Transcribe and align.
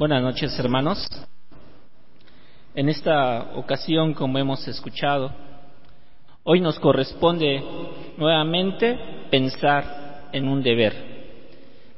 Buenas 0.00 0.22
noches, 0.22 0.58
hermanos. 0.58 1.06
En 2.74 2.88
esta 2.88 3.52
ocasión, 3.54 4.14
como 4.14 4.38
hemos 4.38 4.66
escuchado, 4.66 5.30
hoy 6.42 6.58
nos 6.62 6.80
corresponde 6.80 7.62
nuevamente 8.16 8.98
pensar 9.30 10.30
en 10.32 10.48
un 10.48 10.62
deber, 10.62 10.94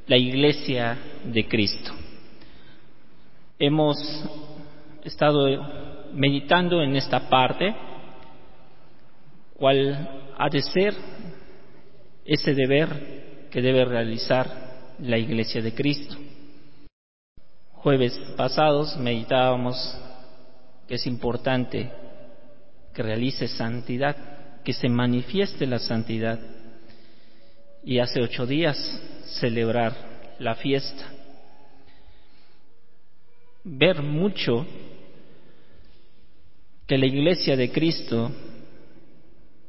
la 0.08 0.16
iglesia 0.16 0.98
de 1.26 1.46
Cristo. 1.46 1.92
Hemos 3.56 3.96
estado 5.04 5.46
meditando 6.12 6.82
en 6.82 6.96
esta 6.96 7.28
parte, 7.28 7.72
cuál 9.54 10.32
ha 10.38 10.48
de 10.48 10.60
ser 10.60 10.92
ese 12.24 12.52
deber 12.52 13.46
que 13.48 13.62
debe 13.62 13.84
realizar 13.84 14.48
la 14.98 15.18
iglesia 15.18 15.62
de 15.62 15.72
Cristo. 15.72 16.16
Jueves 17.82 18.16
pasados 18.36 18.96
meditábamos 18.96 19.76
que 20.86 20.94
es 20.94 21.04
importante 21.04 21.90
que 22.94 23.02
realice 23.02 23.48
santidad, 23.48 24.62
que 24.62 24.72
se 24.72 24.88
manifieste 24.88 25.66
la 25.66 25.80
santidad. 25.80 26.38
Y 27.82 27.98
hace 27.98 28.20
ocho 28.20 28.46
días 28.46 28.78
celebrar 29.40 30.36
la 30.38 30.54
fiesta. 30.54 31.04
Ver 33.64 34.00
mucho 34.00 34.64
que 36.86 36.96
la 36.96 37.06
iglesia 37.06 37.56
de 37.56 37.72
Cristo 37.72 38.30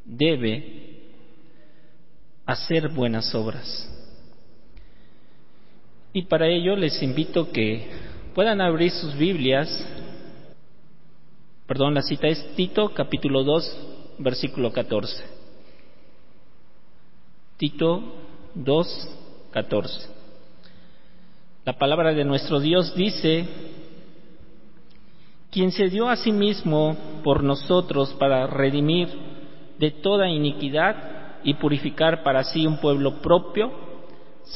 debe 0.05 1.01
hacer 2.45 2.89
buenas 2.89 3.33
obras. 3.33 3.89
Y 6.15 6.21
para 6.23 6.47
ello 6.47 6.75
les 6.75 7.01
invito 7.01 7.51
que 7.51 7.89
puedan 8.35 8.61
abrir 8.61 8.91
sus 8.91 9.17
Biblias. 9.17 9.67
Perdón, 11.65 11.95
la 11.95 12.03
cita 12.03 12.27
es 12.27 12.55
Tito 12.55 12.93
capítulo 12.93 13.43
2, 13.43 14.17
versículo 14.19 14.71
14. 14.71 15.23
Tito 17.57 18.03
2, 18.53 19.17
14. 19.53 20.09
La 21.65 21.79
palabra 21.79 22.13
de 22.13 22.25
nuestro 22.25 22.59
Dios 22.59 22.93
dice, 22.93 23.47
quien 25.49 25.71
se 25.71 25.89
dio 25.89 26.09
a 26.09 26.15
sí 26.15 26.31
mismo 26.31 26.95
por 27.23 27.41
nosotros 27.41 28.13
para 28.19 28.45
redimir 28.45 29.07
de 29.79 29.89
toda 29.89 30.29
iniquidad 30.29 31.41
y 31.43 31.55
purificar 31.55 32.21
para 32.21 32.43
sí 32.43 32.67
un 32.67 32.77
pueblo 32.77 33.19
propio, 33.19 33.71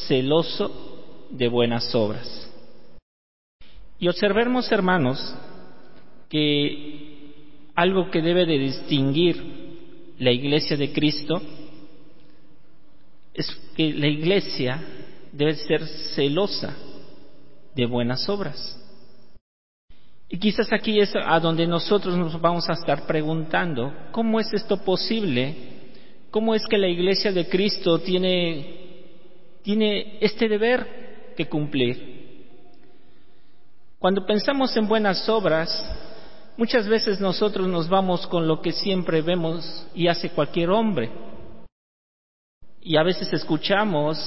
celoso 0.08 0.87
de 1.30 1.48
buenas 1.48 1.94
obras. 1.96 2.48
Y 4.00 4.08
observemos, 4.08 4.72
hermanos, 4.72 5.36
que 6.30 7.08
algo 7.76 8.10
que 8.12 8.22
debe 8.22 8.46
de 8.46 8.58
distinguir 8.60 10.16
la 10.20 10.32
iglesia 10.32 10.78
de 10.78 10.92
Cristo 10.92 11.42
es 13.34 13.48
que 13.76 13.94
la 13.94 14.08
iglesia 14.08 14.84
debe 15.32 15.56
ser 15.56 15.86
celosa 16.16 16.76
de 17.76 17.86
buenas 17.86 18.28
obras. 18.28 18.74
Y 20.30 20.40
quizás 20.40 20.74
aquí 20.74 21.00
es 21.00 21.14
a 21.16 21.40
donde 21.40 21.66
nosotros 21.68 22.18
nos 22.18 22.40
vamos 22.42 22.68
a 22.70 22.74
estar 22.74 23.06
preguntando, 23.06 23.94
¿cómo 24.12 24.40
es 24.40 24.52
esto 24.54 24.78
posible? 24.84 25.56
¿Cómo 26.32 26.54
es 26.54 26.66
que 26.68 26.78
la 26.78 26.90
iglesia 26.90 27.32
de 27.32 27.48
Cristo 27.48 28.00
tiene, 28.00 29.62
tiene 29.62 30.18
este 30.20 30.50
deber 30.50 31.07
que 31.38 31.48
cumplir. 31.48 32.18
Cuando 34.00 34.26
pensamos 34.26 34.76
en 34.76 34.88
buenas 34.88 35.30
obras, 35.30 35.70
muchas 36.58 36.88
veces 36.88 37.22
nosotros 37.22 37.68
nos 37.68 37.88
vamos 37.88 38.28
con 38.28 38.48
lo 38.48 38.62
que 38.62 38.74
siempre 38.74 39.22
vemos 39.22 39.88
y 39.96 40.08
hace 40.08 40.32
cualquier 40.32 40.72
hombre. 40.72 41.10
Y 42.82 42.98
a 42.98 43.04
veces 43.04 43.32
escuchamos 43.32 44.18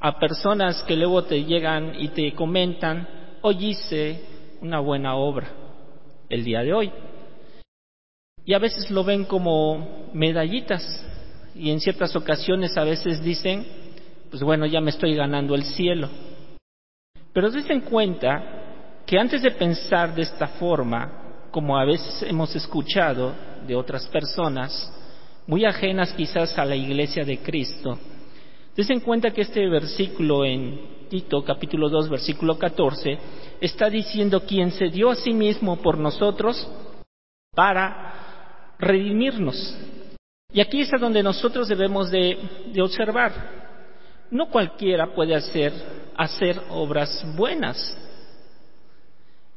a 0.00 0.18
personas 0.18 0.82
que 0.84 0.96
luego 0.96 1.24
te 1.24 1.44
llegan 1.44 1.94
y 1.98 2.08
te 2.08 2.32
comentan, 2.34 3.08
hoy 3.42 3.70
hice 3.70 4.22
una 4.60 4.78
buena 4.78 5.16
obra 5.16 5.48
el 6.28 6.44
día 6.44 6.60
de 6.60 6.72
hoy. 6.72 6.92
Y 8.44 8.54
a 8.54 8.58
veces 8.58 8.90
lo 8.90 9.04
ven 9.04 9.24
como 9.24 10.10
medallitas 10.12 10.82
y 11.54 11.70
en 11.70 11.80
ciertas 11.80 12.14
ocasiones 12.16 12.76
a 12.76 12.84
veces 12.84 13.22
dicen, 13.22 13.66
pues 14.30 14.42
bueno, 14.42 14.66
ya 14.66 14.80
me 14.80 14.90
estoy 14.90 15.14
ganando 15.14 15.54
el 15.54 15.64
cielo. 15.64 16.08
Pero 17.32 17.50
den 17.50 17.80
cuenta 17.82 19.02
que 19.06 19.18
antes 19.18 19.42
de 19.42 19.50
pensar 19.52 20.14
de 20.14 20.22
esta 20.22 20.46
forma, 20.46 21.46
como 21.50 21.78
a 21.78 21.84
veces 21.84 22.22
hemos 22.28 22.54
escuchado 22.54 23.34
de 23.66 23.74
otras 23.74 24.06
personas, 24.08 24.92
muy 25.46 25.64
ajenas 25.64 26.12
quizás 26.12 26.58
a 26.58 26.64
la 26.64 26.76
iglesia 26.76 27.24
de 27.24 27.38
Cristo, 27.38 27.98
den 28.86 29.00
cuenta 29.00 29.30
que 29.30 29.40
este 29.40 29.66
versículo 29.68 30.44
en 30.44 30.98
Tito 31.08 31.42
capítulo 31.42 31.88
2 31.88 32.10
versículo 32.10 32.58
14 32.58 33.18
está 33.60 33.88
diciendo 33.88 34.42
quien 34.46 34.70
se 34.70 34.88
dio 34.88 35.10
a 35.10 35.16
sí 35.16 35.32
mismo 35.32 35.76
por 35.76 35.98
nosotros 35.98 36.68
para 37.54 38.74
redimirnos. 38.78 39.76
Y 40.52 40.60
aquí 40.60 40.82
es 40.82 40.90
donde 41.00 41.22
nosotros 41.22 41.66
debemos 41.66 42.10
de, 42.10 42.38
de 42.72 42.82
observar. 42.82 43.67
No 44.30 44.48
cualquiera 44.50 45.14
puede 45.14 45.34
hacer, 45.34 45.72
hacer 46.16 46.60
obras 46.70 47.24
buenas. 47.36 47.96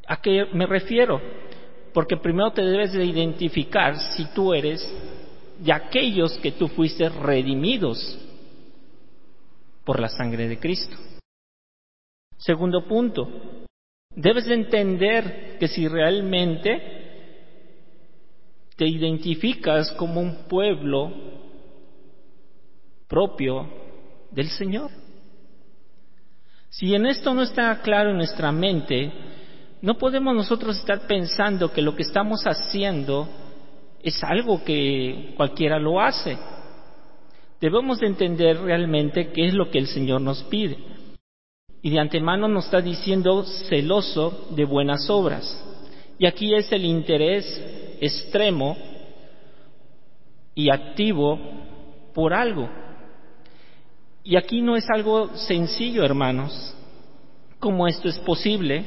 ¿A 0.07 0.21
qué 0.21 0.45
me 0.53 0.65
refiero? 0.65 1.21
Porque 1.93 2.17
primero 2.17 2.51
te 2.51 2.63
debes 2.63 2.93
de 2.93 3.03
identificar 3.03 3.97
si 4.15 4.25
tú 4.33 4.53
eres 4.53 4.81
de 5.59 5.73
aquellos 5.73 6.37
que 6.39 6.53
tú 6.53 6.67
fuiste 6.69 7.09
redimidos 7.09 8.17
por 9.83 9.99
la 9.99 10.09
sangre 10.09 10.47
de 10.47 10.59
Cristo. 10.59 10.95
Segundo 12.37 12.87
punto, 12.87 13.27
debes 14.15 14.45
de 14.45 14.55
entender 14.55 15.57
que 15.59 15.67
si 15.67 15.87
realmente 15.87 17.01
te 18.75 18.87
identificas 18.87 19.91
como 19.91 20.21
un 20.21 20.47
pueblo 20.47 21.11
propio 23.07 23.80
del 24.31 24.49
Señor. 24.49 24.91
Si 26.69 26.95
en 26.95 27.05
esto 27.05 27.33
no 27.33 27.41
está 27.41 27.81
claro 27.81 28.11
en 28.11 28.17
nuestra 28.17 28.51
mente, 28.51 29.11
no 29.81 29.97
podemos 29.97 30.35
nosotros 30.35 30.77
estar 30.77 31.05
pensando 31.07 31.71
que 31.71 31.81
lo 31.81 31.95
que 31.95 32.03
estamos 32.03 32.43
haciendo 32.45 33.27
es 34.01 34.23
algo 34.23 34.63
que 34.63 35.33
cualquiera 35.35 35.79
lo 35.79 35.99
hace. 35.99 36.37
Debemos 37.59 37.99
de 37.99 38.07
entender 38.07 38.59
realmente 38.59 39.31
qué 39.31 39.47
es 39.47 39.53
lo 39.53 39.69
que 39.69 39.79
el 39.79 39.87
Señor 39.87 40.21
nos 40.21 40.43
pide. 40.43 40.77
Y 41.81 41.89
de 41.89 41.99
antemano 41.99 42.47
nos 42.47 42.65
está 42.65 42.81
diciendo 42.81 43.43
celoso 43.43 44.47
de 44.51 44.65
buenas 44.65 45.09
obras. 45.09 45.63
Y 46.17 46.25
aquí 46.25 46.53
es 46.53 46.71
el 46.71 46.85
interés 46.85 47.97
extremo 47.99 48.77
y 50.55 50.69
activo 50.69 51.39
por 52.13 52.33
algo. 52.33 52.69
Y 54.23 54.35
aquí 54.35 54.61
no 54.61 54.75
es 54.75 54.87
algo 54.89 55.35
sencillo, 55.35 56.03
hermanos. 56.03 56.75
¿Cómo 57.59 57.87
esto 57.87 58.07
es 58.07 58.19
posible? 58.19 58.85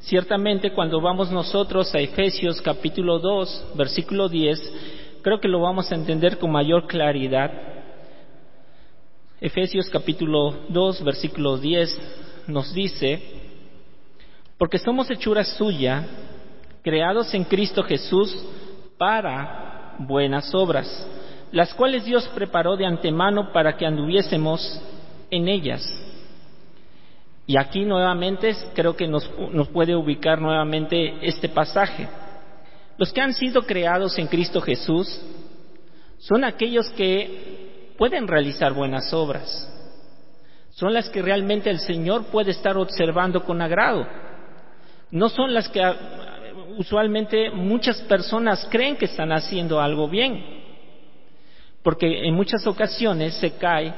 Ciertamente 0.00 0.72
cuando 0.72 1.00
vamos 1.00 1.30
nosotros 1.30 1.94
a 1.94 1.98
Efesios 1.98 2.60
capítulo 2.60 3.18
2, 3.18 3.72
versículo 3.74 4.28
10, 4.28 4.72
creo 5.22 5.40
que 5.40 5.48
lo 5.48 5.60
vamos 5.60 5.90
a 5.90 5.94
entender 5.94 6.38
con 6.38 6.52
mayor 6.52 6.86
claridad. 6.86 7.50
Efesios 9.40 9.88
capítulo 9.88 10.64
2, 10.68 11.04
versículo 11.04 11.56
10 11.56 12.44
nos 12.48 12.72
dice, 12.74 13.22
porque 14.58 14.78
somos 14.78 15.10
hechura 15.10 15.42
suya, 15.42 16.06
creados 16.82 17.32
en 17.34 17.44
Cristo 17.44 17.82
Jesús 17.82 18.46
para 18.98 19.96
buenas 19.98 20.54
obras 20.54 21.15
las 21.52 21.72
cuales 21.74 22.04
Dios 22.04 22.28
preparó 22.34 22.76
de 22.76 22.86
antemano 22.86 23.52
para 23.52 23.76
que 23.76 23.86
anduviésemos 23.86 24.80
en 25.30 25.48
ellas. 25.48 25.82
Y 27.46 27.56
aquí 27.56 27.84
nuevamente 27.84 28.54
creo 28.74 28.96
que 28.96 29.06
nos, 29.06 29.28
puede 29.72 29.94
ubicar 29.94 30.40
nuevamente 30.40 31.14
este 31.22 31.48
pasaje. 31.48 32.08
Los 32.98 33.12
que 33.12 33.20
han 33.20 33.34
sido 33.34 33.62
creados 33.62 34.18
en 34.18 34.26
Cristo 34.26 34.60
Jesús 34.60 35.20
son 36.18 36.44
aquellos 36.44 36.90
que 36.90 37.94
pueden 37.96 38.26
realizar 38.26 38.72
buenas 38.72 39.12
obras. 39.12 39.72
Son 40.70 40.92
las 40.92 41.08
que 41.08 41.22
realmente 41.22 41.70
el 41.70 41.78
Señor 41.78 42.24
puede 42.26 42.50
estar 42.50 42.76
observando 42.76 43.44
con 43.44 43.62
agrado. 43.62 44.06
No 45.10 45.28
son 45.28 45.54
las 45.54 45.68
que 45.68 45.82
ah, 45.82 45.94
usualmente 46.78 47.50
muchas 47.50 48.00
personas 48.02 48.66
creen 48.70 48.96
que 48.96 49.04
están 49.04 49.30
haciendo 49.30 49.80
algo 49.80 50.08
bien 50.08 50.65
porque 51.86 52.26
en 52.26 52.34
muchas 52.34 52.66
ocasiones 52.66 53.34
se 53.34 53.52
cae 53.52 53.94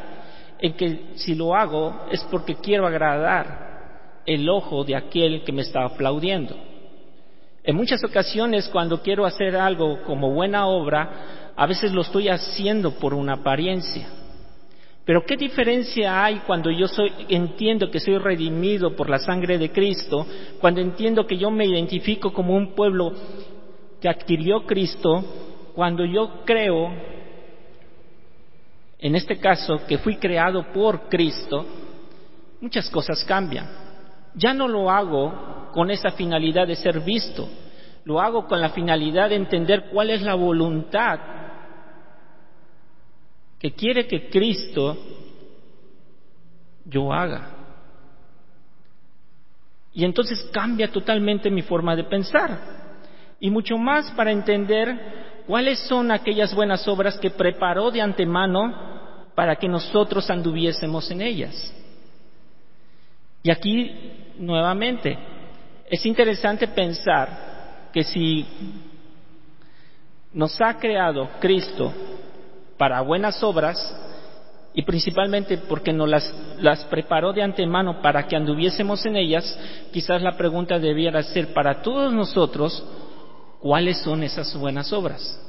en 0.61 0.75
que 0.75 1.13
si 1.15 1.35
lo 1.35 1.55
hago 1.55 2.05
es 2.13 2.23
porque 2.25 2.57
quiero 2.57 2.87
agradar, 2.87 4.21
el 4.27 4.47
ojo 4.47 4.85
de 4.85 4.95
aquel 4.95 5.43
que 5.43 5.53
me 5.53 5.63
está 5.63 5.87
aplaudiendo. 5.87 6.55
En 7.65 7.75
muchas 7.75 8.05
ocasiones 8.05 8.69
cuando 8.69 9.01
quiero 9.01 9.25
hacer 9.25 9.57
algo 9.57 10.03
como 10.03 10.31
buena 10.35 10.67
obra, 10.67 11.53
a 11.57 11.67
veces 11.67 11.91
lo 11.95 12.03
estoy 12.03 12.29
haciendo 12.29 12.91
por 12.99 13.15
una 13.15 13.37
apariencia. 13.37 14.07
Pero 15.07 15.25
¿qué 15.25 15.39
diferencia 15.39 16.23
hay 16.23 16.43
cuando 16.47 16.71
yo 16.71 16.89
soy, 16.89 17.11
entiendo 17.31 17.91
que 17.91 18.01
soy 18.01 18.19
redimido 18.19 18.95
por 18.95 19.09
la 19.09 19.19
sangre 19.19 19.57
de 19.57 19.73
Cristo, 19.73 20.27
cuando 20.61 20.83
entiendo 20.83 21.27
que 21.27 21.39
yo 21.39 21.51
me 21.51 21.65
identifico 21.65 22.35
como 22.35 22.55
un 22.55 22.75
pueblo 22.75 23.15
que 23.99 24.11
adquirió 24.11 24.67
Cristo, 24.67 25.25
cuando 25.75 26.05
yo 26.05 26.43
creo, 26.45 27.17
en 28.99 29.15
este 29.15 29.39
caso, 29.39 29.87
que 29.87 29.99
fui 29.99 30.17
creado 30.17 30.73
por 30.73 31.09
Cristo, 31.09 31.65
muchas 32.61 32.91
cosas 32.91 33.25
cambian. 33.25 33.69
Ya 34.35 34.53
no 34.53 34.67
lo 34.67 34.91
hago 34.91 35.71
con 35.73 35.91
esa 35.91 36.11
finalidad 36.11 36.67
de 36.67 36.77
ser 36.77 37.01
visto, 37.01 37.49
lo 38.05 38.21
hago 38.21 38.47
con 38.47 38.61
la 38.61 38.71
finalidad 38.71 39.29
de 39.29 39.37
entender 39.37 39.91
cuál 39.93 40.11
es 40.11 40.23
la 40.23 40.35
voluntad 40.35 41.21
que 43.59 43.73
quiere 43.73 44.07
que 44.07 44.29
Cristo 44.29 44.97
yo 46.85 47.13
haga. 47.13 47.55
Y 49.93 50.05
entonces 50.05 50.49
cambia 50.53 50.91
totalmente 50.91 51.51
mi 51.51 51.63
forma 51.63 51.97
de 51.97 52.05
pensar. 52.05 52.79
Y 53.41 53.51
mucho 53.51 53.77
más 53.77 54.11
para 54.13 54.31
entender 54.31 55.28
cuáles 55.49 55.79
son 55.89 56.11
aquellas 56.11 56.55
buenas 56.55 56.87
obras 56.87 57.19
que 57.19 57.31
preparó 57.31 57.91
de 57.91 58.03
antemano 58.03 59.31
para 59.35 59.57
que 59.57 59.67
nosotros 59.67 60.29
anduviésemos 60.29 61.11
en 61.11 61.23
ellas. 61.23 61.75
Y 63.43 63.51
aquí, 63.51 63.91
nuevamente, 64.39 65.19
es 65.89 66.05
interesante 66.05 66.69
pensar 66.69 67.89
que 67.95 68.05
si 68.05 68.45
nos 70.35 70.61
ha 70.61 70.75
creado 70.75 71.31
Cristo 71.41 71.95
para 72.77 73.01
buenas 73.01 73.43
obras 73.43 73.79
y 74.75 74.83
principalmente 74.83 75.57
porque 75.57 75.95
nos 75.95 76.11
las, 76.61 76.85
preparó 76.91 77.33
de 77.33 77.43
antemano 77.43 78.03
para 78.03 78.27
que 78.27 78.37
anduviésemos 78.37 79.07
en 79.07 79.17
ellas, 79.17 79.59
quizás 79.93 80.21
la 80.21 80.37
pregunta 80.37 80.79
debiera 80.79 81.23
ser 81.23 81.55
para 81.55 81.81
todos 81.81 82.13
nosotros, 82.13 82.85
¿cuáles 83.61 83.99
son 84.03 84.23
esas 84.23 84.55
buenas 84.57 84.93
obras? 84.93 85.41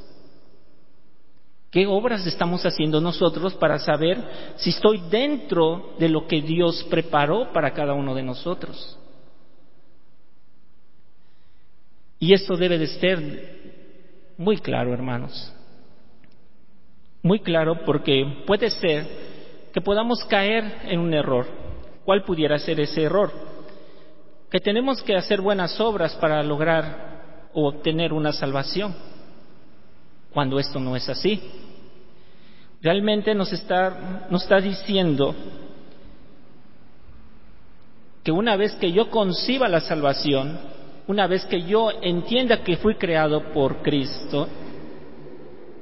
¿Qué 1.71 1.85
obras 1.85 2.25
estamos 2.25 2.65
haciendo 2.65 2.99
nosotros 2.99 3.53
para 3.53 3.77
saber 3.77 4.17
si 4.57 4.71
estoy 4.71 5.01
dentro 5.09 5.93
de 5.99 6.09
lo 6.09 6.27
que 6.27 6.41
Dios 6.41 6.85
preparó 6.89 7.53
para 7.53 7.73
cada 7.73 7.93
uno 7.93 8.15
de 8.15 8.23
nosotros? 8.23 8.97
Y 12.17 12.33
esto 12.33 12.57
debe 12.57 12.77
de 12.77 12.87
ser 12.87 14.33
muy 14.37 14.57
claro, 14.57 14.93
hermanos 14.93 15.53
muy 17.21 17.39
claro 17.39 17.79
porque 17.85 18.43
puede 18.45 18.69
ser 18.69 19.05
que 19.73 19.81
podamos 19.81 20.23
caer 20.25 20.79
en 20.85 20.99
un 20.99 21.13
error. 21.13 21.45
¿Cuál 22.05 22.23
pudiera 22.23 22.57
ser 22.59 22.79
ese 22.79 23.03
error? 23.03 23.31
Que 24.49 24.59
tenemos 24.59 25.03
que 25.03 25.15
hacer 25.15 25.41
buenas 25.41 25.79
obras 25.79 26.15
para 26.15 26.41
lograr 26.41 27.08
o 27.53 27.67
obtener 27.67 28.13
una 28.13 28.31
salvación, 28.31 28.95
cuando 30.31 30.59
esto 30.59 30.79
no 30.79 30.95
es 30.95 31.07
así. 31.09 31.41
Realmente 32.81 33.35
nos 33.35 33.51
está, 33.51 34.27
nos 34.29 34.43
está 34.43 34.61
diciendo 34.61 35.35
que 38.23 38.31
una 38.31 38.55
vez 38.55 38.73
que 38.75 38.91
yo 38.91 39.09
conciba 39.09 39.67
la 39.67 39.81
salvación, 39.81 40.59
una 41.07 41.27
vez 41.27 41.45
que 41.45 41.63
yo 41.63 41.91
entienda 42.01 42.63
que 42.63 42.77
fui 42.77 42.95
creado 42.95 43.51
por 43.51 43.81
Cristo, 43.81 44.47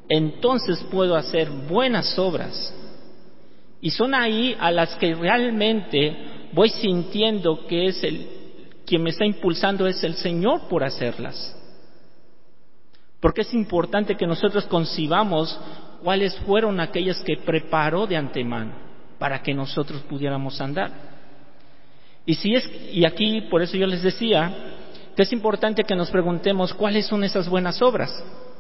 entonces 0.09 0.83
puedo 0.89 1.15
hacer 1.15 1.49
buenas 1.49 2.17
obras. 2.17 2.73
Y 3.81 3.91
son 3.91 4.15
ahí 4.15 4.55
a 4.59 4.71
las 4.71 4.95
que 4.95 5.13
realmente 5.13 6.15
voy 6.53 6.69
sintiendo 6.69 7.67
que 7.67 7.87
es 7.87 8.03
el 8.03 8.27
quien 8.87 9.03
me 9.03 9.09
está 9.09 9.25
impulsando 9.25 9.85
es 9.85 10.01
el 10.05 10.15
Señor 10.15 10.69
por 10.69 10.81
hacerlas. 10.81 11.56
Porque 13.19 13.41
es 13.41 13.53
importante 13.53 14.15
que 14.15 14.27
nosotros 14.27 14.65
concibamos 14.65 15.59
cuáles 16.03 16.37
fueron 16.39 16.79
aquellas 16.79 17.19
que 17.21 17.37
preparó 17.37 18.05
de 18.05 18.15
antemano 18.15 18.73
para 19.17 19.41
que 19.41 19.53
nosotros 19.53 20.01
pudiéramos 20.01 20.61
andar. 20.61 20.91
Y 22.25 22.33
es 22.53 22.69
y 22.93 23.05
aquí 23.05 23.41
por 23.49 23.61
eso 23.61 23.77
yo 23.77 23.87
les 23.87 24.03
decía 24.03 24.75
que 25.15 25.23
es 25.23 25.33
importante 25.33 25.83
que 25.83 25.95
nos 25.95 26.11
preguntemos 26.11 26.73
cuáles 26.73 27.07
son 27.07 27.23
esas 27.23 27.49
buenas 27.49 27.81
obras. 27.81 28.11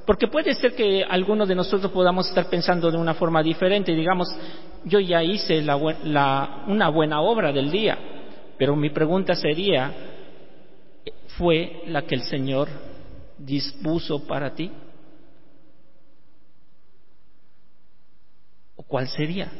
Porque 0.07 0.27
puede 0.27 0.55
ser 0.55 0.73
que 0.73 1.03
algunos 1.03 1.49
de 1.49 1.53
nosotros 1.53 1.91
podamos 1.91 2.29
estar 2.29 2.49
pensando 2.49 2.89
de 2.89 2.97
una 2.97 3.13
forma 3.13 3.43
diferente 3.43 3.91
y 3.91 3.95
digamos, 3.95 4.29
yo 4.85 5.01
ya 5.01 5.21
hice 5.21 5.59
una 5.59 6.89
buena 6.89 7.19
obra 7.19 7.51
del 7.51 7.69
día, 7.69 7.97
pero 8.57 8.73
mi 8.75 8.89
pregunta 8.89 9.35
sería, 9.35 9.91
¿fue 11.37 11.83
la 11.87 12.03
que 12.03 12.15
el 12.15 12.21
Señor 12.21 12.86
dispuso 13.39 14.25
para 14.25 14.53
ti? 14.53 14.71
¿O 18.75 18.83
cuál 18.83 19.07
sería? 19.07 19.51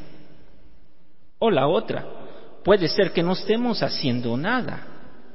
O 1.38 1.50
la 1.50 1.68
otra, 1.68 2.04
puede 2.64 2.88
ser 2.88 3.12
que 3.12 3.22
no 3.22 3.32
estemos 3.32 3.82
haciendo 3.82 4.36
nada 4.36 4.86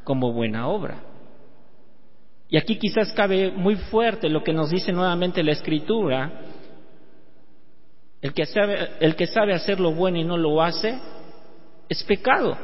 como 0.03 0.33
buena 0.33 0.67
obra 0.67 1.13
y 2.53 2.57
aquí 2.57 2.75
quizás 2.77 3.11
cabe 3.13 3.49
muy 3.49 3.75
fuerte 3.75 4.29
lo 4.29 4.43
que 4.43 4.53
nos 4.53 4.69
dice 4.69 4.91
nuevamente 4.91 5.41
la 5.41 5.53
Escritura. 5.53 6.31
El 8.21 8.31
que, 8.31 8.45
sabe, 8.45 8.89
el 8.99 9.15
que 9.15 9.25
sabe 9.25 9.55
hacer 9.55 9.79
lo 9.79 9.91
bueno 9.91 10.19
y 10.19 10.23
no 10.23 10.37
lo 10.37 10.61
hace 10.61 10.99
es 11.89 12.03
pecado. 12.03 12.55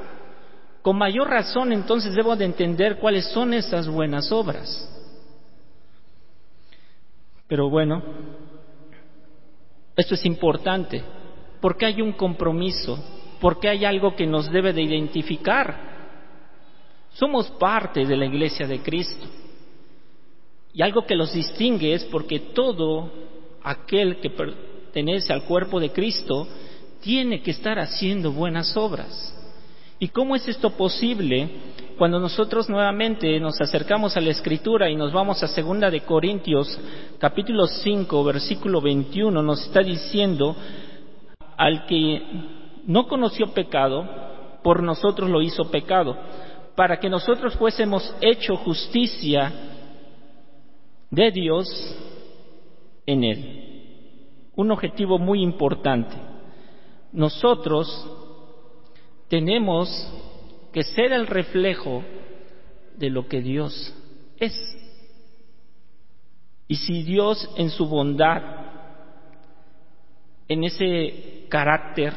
Con 0.84 0.96
mayor 0.96 1.28
razón 1.28 1.74
entonces 1.74 2.14
debo 2.14 2.36
de 2.36 2.46
entender 2.46 2.98
cuáles 3.00 3.32
son 3.32 3.52
esas 3.52 3.88
buenas 3.88 4.32
obras. 4.32 4.88
Pero 7.50 7.68
bueno, 7.68 8.02
esto 9.98 10.14
es 10.14 10.24
importante 10.24 11.04
porque 11.60 11.88
hay 11.88 12.02
un 12.02 12.14
compromiso, 12.14 13.04
porque 13.42 13.68
hay 13.68 13.84
algo 13.86 14.16
que 14.16 14.28
nos 14.28 14.50
debe 14.52 14.72
de 14.72 14.84
identificar. 14.84 15.90
Somos 17.14 17.50
parte 17.52 18.06
de 18.06 18.16
la 18.16 18.26
iglesia 18.26 18.68
de 18.68 18.80
Cristo. 18.80 19.26
Y 20.74 20.84
algo 20.84 21.06
que 21.08 21.16
los 21.16 21.34
distingue 21.34 21.96
es 21.96 22.06
porque 22.06 22.40
todo 22.40 23.12
aquel 23.64 24.18
que 24.18 24.30
pertenece 24.30 25.34
al 25.34 25.44
cuerpo 25.44 25.80
de 25.80 25.92
Cristo 25.92 26.48
tiene 27.02 27.42
que 27.42 27.52
estar 27.52 27.80
haciendo 27.80 28.32
buenas 28.32 28.78
obras. 28.78 29.36
¿Y 29.98 30.10
cómo 30.10 30.36
es 30.36 30.48
esto 30.48 30.70
posible? 30.70 31.50
Cuando 32.00 32.18
nosotros 32.18 32.70
nuevamente 32.70 33.42
nos 33.42 33.60
acercamos 33.60 34.16
a 34.16 34.22
la 34.22 34.30
Escritura 34.30 34.90
y 34.90 34.96
nos 34.96 35.12
vamos 35.12 35.44
a 35.44 35.50
Segunda 35.50 35.92
de 35.92 36.00
Corintios, 36.00 36.80
capítulo 37.18 37.68
5, 37.68 38.24
versículo 38.24 38.80
21, 38.80 39.44
nos 39.44 39.62
está 39.64 39.82
diciendo, 39.82 40.56
al 41.58 41.86
que 41.88 42.22
no 42.86 43.06
conoció 43.06 43.48
pecado, 43.54 44.08
por 44.64 44.82
nosotros 44.82 45.30
lo 45.30 45.42
hizo 45.42 45.70
pecado, 45.70 46.16
para 46.74 47.02
que 47.02 47.10
nosotros 47.10 47.58
fuésemos 47.58 48.16
hecho 48.22 48.56
justicia 48.56 49.52
de 51.12 51.32
Dios 51.32 51.68
en 53.06 53.26
Él. 53.26 54.52
Un 54.56 54.72
objetivo 54.72 55.20
muy 55.20 55.44
importante. 55.44 56.16
Nosotros 57.12 58.10
tenemos 59.28 59.90
que 60.72 60.84
ser 60.84 61.12
el 61.12 61.28
reflejo 61.28 62.04
de 62.96 63.10
lo 63.10 63.28
que 63.28 63.42
Dios 63.42 63.94
es. 64.38 64.54
Y 66.68 66.76
si 66.76 67.04
Dios 67.04 67.50
en 67.58 67.70
su 67.70 67.88
bondad, 67.88 68.42
en 70.48 70.64
ese 70.64 71.46
carácter, 71.50 72.14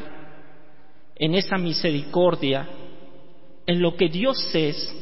en 1.15 1.35
esa 1.35 1.57
misericordia, 1.57 2.67
en 3.65 3.81
lo 3.81 3.95
que 3.95 4.09
Dios 4.09 4.37
es, 4.53 4.93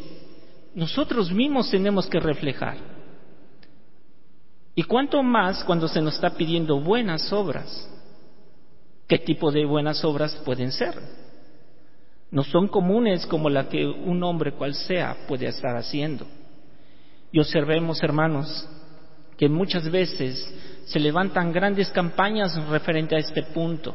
nosotros 0.74 1.31
mismos 1.31 1.70
tenemos 1.70 2.08
que 2.08 2.20
reflejar. 2.20 2.77
Y 4.75 4.84
cuánto 4.84 5.22
más 5.22 5.63
cuando 5.63 5.88
se 5.88 6.01
nos 6.01 6.15
está 6.15 6.29
pidiendo 6.31 6.79
buenas 6.79 7.31
obras. 7.34 7.89
¿Qué 9.08 9.20
tipo 9.20 9.51
de 9.51 9.65
buenas 9.65 10.05
obras 10.05 10.34
pueden 10.46 10.72
ser? 10.72 10.96
No 12.31 12.43
son 12.43 12.69
comunes 12.69 13.25
como 13.25 13.50
la 13.50 13.67
que 13.67 13.85
un 13.85 14.23
hombre 14.23 14.53
cual 14.53 14.73
sea 14.73 15.17
puede 15.27 15.47
estar 15.47 15.75
haciendo. 15.75 16.25
Y 17.31 17.39
observemos, 17.39 18.01
hermanos, 18.01 18.67
que 19.38 19.50
muchas 19.50 19.89
veces 19.89 20.53
se 20.85 21.00
levantan 21.00 21.51
grandes 21.51 21.89
campañas 21.91 22.55
referente 22.67 23.15
a 23.15 23.19
este 23.19 23.43
punto. 23.43 23.93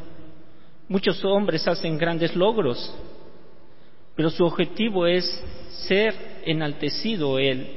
Muchos 0.87 1.23
hombres 1.25 1.67
hacen 1.67 1.97
grandes 1.97 2.35
logros, 2.35 2.95
pero 4.15 4.29
su 4.29 4.45
objetivo 4.45 5.05
es 5.07 5.25
ser 5.87 6.13
enaltecido 6.45 7.39
Él, 7.39 7.67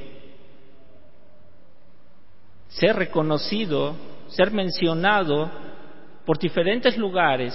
ser 2.69 2.95
reconocido, 2.95 3.95
ser 4.29 4.51
mencionado 4.51 5.51
por 6.25 6.39
diferentes 6.39 6.97
lugares. 6.97 7.53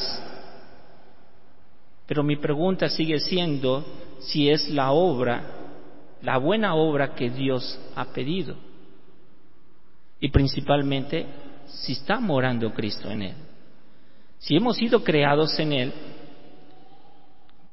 Pero 2.07 2.23
mi 2.23 2.37
pregunta 2.37 2.89
sigue 2.89 3.19
siendo 3.21 3.85
si 4.21 4.49
es 4.49 4.69
la 4.71 4.93
obra, 4.93 5.43
la 6.23 6.39
buena 6.39 6.75
obra 6.75 7.15
que 7.15 7.31
Dios 7.31 7.79
ha 7.95 8.07
pedido. 8.07 8.57
Y 10.21 10.31
principalmente 10.31 11.27
si 11.67 11.93
está 11.93 12.21
morando 12.21 12.73
Cristo 12.73 13.11
en 13.11 13.23
Él. 13.23 13.35
Si 14.39 14.57
hemos 14.57 14.77
sido 14.77 15.03
creados 15.03 15.59
en 15.59 15.73
Él, 15.73 15.93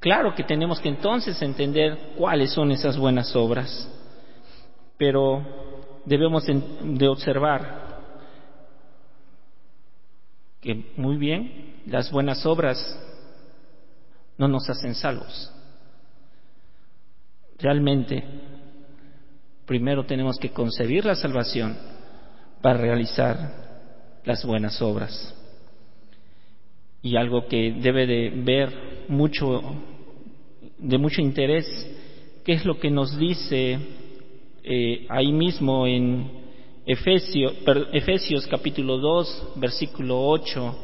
Claro 0.04 0.36
que 0.36 0.44
tenemos 0.44 0.82
que 0.82 0.90
entonces 0.90 1.42
entender 1.42 1.98
cuáles 2.18 2.52
son 2.52 2.72
esas 2.72 2.98
buenas 2.98 3.34
obras, 3.38 3.90
pero 4.98 5.42
debemos 6.04 6.44
de 6.46 7.08
observar 7.08 8.02
que 10.60 10.92
muy 10.98 11.16
bien, 11.16 11.84
las 11.86 12.12
buenas 12.12 12.46
obras 12.46 12.78
no 14.38 14.48
nos 14.48 14.70
hacen 14.70 14.96
salvos. 14.96 15.52
Realmente, 17.60 18.24
primero 19.66 20.06
tenemos 20.06 20.38
que 20.38 20.52
concebir 20.52 21.06
la 21.06 21.16
salvación 21.16 21.78
para 22.62 22.80
realizar 22.80 24.20
las 24.26 24.46
buenas 24.46 24.82
obras. 24.82 25.36
Y 27.02 27.18
algo 27.18 27.48
que 27.48 27.74
debe 27.82 28.08
de 28.08 28.30
ver 28.30 29.06
mucho 29.10 29.62
de 30.78 30.98
mucho 30.98 31.22
interés 31.22 31.66
qué 32.44 32.54
es 32.54 32.66
lo 32.66 32.80
que 32.80 32.92
nos 32.92 33.18
dice 33.18 33.80
eh, 34.64 35.06
ahí 35.10 35.32
mismo 35.32 35.88
en 35.88 36.44
Efesios 36.86 38.48
capítulo 38.48 38.98
2, 38.98 39.54
versículo 39.56 40.28
8 40.28 40.76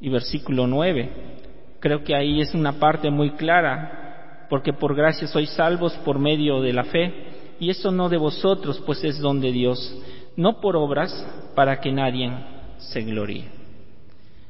y 0.00 0.08
versículo 0.08 0.66
9. 0.66 1.43
Creo 1.84 2.02
que 2.02 2.14
ahí 2.14 2.40
es 2.40 2.54
una 2.54 2.78
parte 2.78 3.10
muy 3.10 3.32
clara, 3.32 4.46
porque 4.48 4.72
por 4.72 4.94
gracia 4.94 5.28
sois 5.28 5.50
salvos 5.50 5.92
por 6.02 6.18
medio 6.18 6.62
de 6.62 6.72
la 6.72 6.84
fe, 6.84 7.12
y 7.60 7.68
eso 7.68 7.90
no 7.90 8.08
de 8.08 8.16
vosotros, 8.16 8.82
pues 8.86 9.04
es 9.04 9.18
don 9.18 9.38
de 9.38 9.52
Dios, 9.52 9.94
no 10.34 10.62
por 10.62 10.76
obras 10.76 11.12
para 11.54 11.82
que 11.82 11.92
nadie 11.92 12.32
se 12.78 13.02
gloríe. 13.02 13.50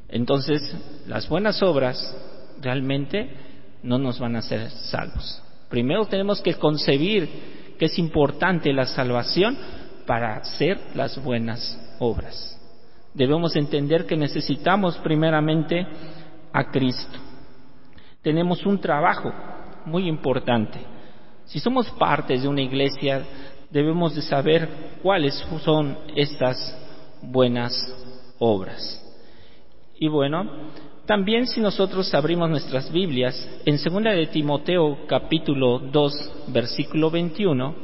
Entonces, 0.09 0.63
las 1.09 1.29
buenas 1.29 1.61
obras 1.61 1.99
realmente 2.63 3.29
no 3.83 3.99
nos 3.99 4.21
van 4.21 4.37
a 4.37 4.39
hacer 4.39 4.71
salvos. 4.71 5.43
Primero 5.69 6.07
tenemos 6.07 6.41
que 6.41 6.55
concebir 6.55 7.29
que 7.81 7.87
es 7.87 7.99
importante 7.99 8.73
la 8.73 8.87
salvación 8.87 9.59
para 10.07 10.37
hacer 10.37 10.79
las 10.95 11.21
buenas 11.21 11.97
obras. 11.99 12.57
Debemos 13.13 13.57
entender 13.57 14.07
que 14.07 14.17
necesitamos 14.17 14.97
primeramente 14.99 15.85
a 16.53 16.71
Cristo. 16.71 17.24
Tenemos 18.25 18.65
un 18.65 18.81
trabajo 18.81 19.33
muy 19.85 20.09
importante. 20.09 20.81
Si 21.45 21.61
somos 21.61 21.89
parte 21.91 22.39
de 22.39 22.49
una 22.49 22.63
iglesia, 22.63 23.23
debemos 23.71 24.15
de 24.15 24.23
saber 24.23 24.67
cuáles 25.03 25.35
son 25.63 25.97
estas 26.17 26.57
buenas 27.21 27.75
obras. 28.39 29.01
Y 30.01 30.09
bueno, 30.09 30.71
también 31.05 31.47
si 31.47 31.61
nosotros 31.61 32.15
abrimos 32.15 32.49
nuestras 32.49 32.91
Biblias 32.91 33.37
en 33.67 33.77
2 33.77 34.03
de 34.05 34.27
Timoteo 34.29 35.07
capítulo 35.07 35.79
2 35.79 36.45
versículo 36.49 37.11
21, 37.11 37.75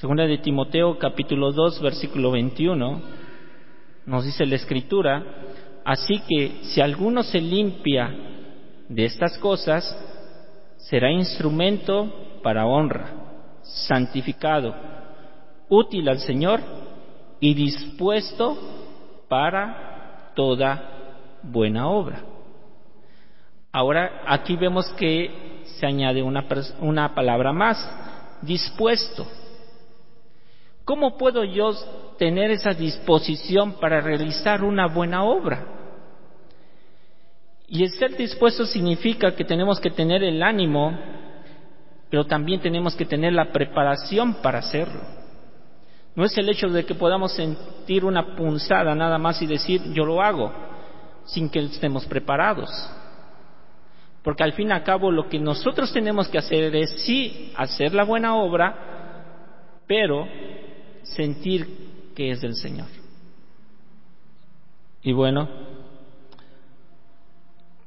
2 0.00 0.16
de 0.16 0.38
Timoteo 0.38 0.96
capítulo 0.98 1.50
2 1.50 1.82
versículo 1.82 2.30
21, 2.30 3.02
nos 4.06 4.24
dice 4.24 4.46
la 4.46 4.54
escritura, 4.54 5.24
así 5.88 6.20
que 6.28 6.60
si 6.64 6.82
alguno 6.82 7.22
se 7.22 7.40
limpia 7.40 8.14
de 8.90 9.06
estas 9.06 9.38
cosas, 9.38 9.84
será 10.76 11.10
instrumento 11.10 12.40
para 12.42 12.66
honra, 12.66 13.08
santificado, 13.62 14.74
útil 15.70 16.06
al 16.10 16.18
Señor 16.18 16.60
y 17.40 17.54
dispuesto 17.54 18.58
para 19.28 20.32
toda 20.36 21.38
buena 21.42 21.88
obra. 21.88 22.22
Ahora 23.72 24.24
aquí 24.26 24.56
vemos 24.56 24.90
que 24.90 25.62
se 25.78 25.86
añade 25.86 26.22
una, 26.22 26.44
una 26.80 27.14
palabra 27.14 27.50
más, 27.54 27.78
dispuesto. 28.42 29.26
¿Cómo 30.84 31.16
puedo 31.16 31.44
yo 31.44 31.72
tener 32.18 32.50
esa 32.50 32.74
disposición 32.74 33.72
para 33.80 34.02
realizar 34.02 34.62
una 34.62 34.86
buena 34.86 35.24
obra? 35.24 35.77
Y 37.68 37.84
el 37.84 37.90
ser 37.90 38.16
dispuesto 38.16 38.64
significa 38.64 39.34
que 39.34 39.44
tenemos 39.44 39.78
que 39.78 39.90
tener 39.90 40.24
el 40.24 40.42
ánimo, 40.42 40.98
pero 42.08 42.24
también 42.24 42.60
tenemos 42.60 42.96
que 42.96 43.04
tener 43.04 43.34
la 43.34 43.52
preparación 43.52 44.34
para 44.42 44.60
hacerlo. 44.60 45.00
No 46.14 46.24
es 46.24 46.36
el 46.38 46.48
hecho 46.48 46.68
de 46.68 46.86
que 46.86 46.94
podamos 46.94 47.32
sentir 47.32 48.04
una 48.04 48.34
punzada 48.34 48.94
nada 48.94 49.18
más 49.18 49.40
y 49.42 49.46
decir 49.46 49.82
yo 49.92 50.06
lo 50.06 50.22
hago, 50.22 50.50
sin 51.26 51.50
que 51.50 51.60
estemos 51.60 52.06
preparados. 52.06 52.70
Porque 54.22 54.42
al 54.42 54.54
fin 54.54 54.68
y 54.68 54.72
al 54.72 54.82
cabo 54.82 55.12
lo 55.12 55.28
que 55.28 55.38
nosotros 55.38 55.92
tenemos 55.92 56.26
que 56.28 56.38
hacer 56.38 56.74
es 56.74 56.90
sí 57.04 57.52
hacer 57.56 57.94
la 57.94 58.04
buena 58.04 58.34
obra, 58.34 59.82
pero 59.86 60.26
sentir 61.02 62.12
que 62.16 62.30
es 62.30 62.40
del 62.40 62.54
Señor. 62.54 62.88
Y 65.02 65.12
bueno, 65.12 65.48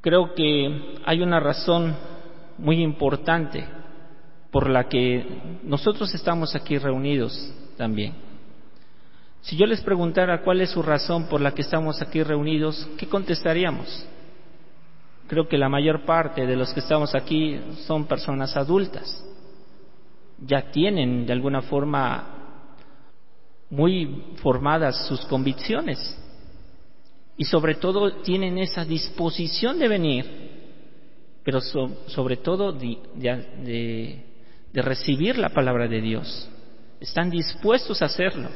creo 0.01 0.33
que 0.33 0.99
hay 1.05 1.21
una 1.21 1.39
razón 1.39 1.95
muy 2.57 2.81
importante 2.81 3.65
por 4.51 4.69
la 4.69 4.89
que 4.89 5.59
nosotros 5.63 6.13
estamos 6.13 6.55
aquí 6.55 6.77
reunidos 6.77 7.53
también. 7.77 8.13
Si 9.41 9.55
yo 9.55 9.65
les 9.65 9.81
preguntara 9.81 10.41
cuál 10.41 10.61
es 10.61 10.71
su 10.71 10.83
razón 10.83 11.27
por 11.27 11.41
la 11.41 11.53
que 11.53 11.61
estamos 11.61 12.01
aquí 12.01 12.21
reunidos, 12.21 12.87
¿qué 12.97 13.07
contestaríamos? 13.07 14.05
Creo 15.27 15.47
que 15.47 15.57
la 15.57 15.69
mayor 15.69 16.05
parte 16.05 16.45
de 16.45 16.55
los 16.55 16.73
que 16.73 16.81
estamos 16.81 17.15
aquí 17.15 17.59
son 17.87 18.05
personas 18.05 18.55
adultas. 18.57 19.25
Ya 20.45 20.71
tienen 20.71 21.25
de 21.25 21.33
alguna 21.33 21.61
forma 21.61 22.27
muy 23.69 24.35
formadas 24.41 25.07
sus 25.07 25.25
convicciones 25.25 26.20
y 27.37 27.45
sobre 27.45 27.75
todo 27.75 28.21
tienen 28.21 28.57
esa 28.57 28.85
disposición 28.85 29.79
de 29.79 29.87
venir, 29.87 30.25
pero 31.43 31.59
sobre 31.61 32.37
todo 32.37 32.71
de 32.73 34.23
recibir 34.73 35.37
la 35.37 35.49
palabra 35.49 35.87
de 35.87 36.01
Dios 36.01 36.49
están 37.01 37.31
dispuestos 37.31 38.01
a 38.01 38.05
hacerlo. 38.05 38.47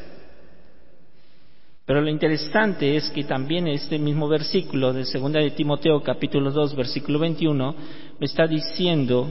Pero 1.86 2.01
lo 2.01 2.10
interesante 2.10 2.96
es 2.96 3.10
que 3.10 3.24
también 3.24 3.67
este 3.67 4.00
mismo 4.00 4.27
versículo 4.27 4.94
de 4.94 5.03
2 5.03 5.34
de 5.34 5.51
Timoteo 5.51 6.01
capítulo 6.01 6.51
2 6.51 6.75
versículo 6.75 7.20
21 7.20 7.75
me 8.20 8.25
está 8.25 8.48
diciendo 8.48 9.27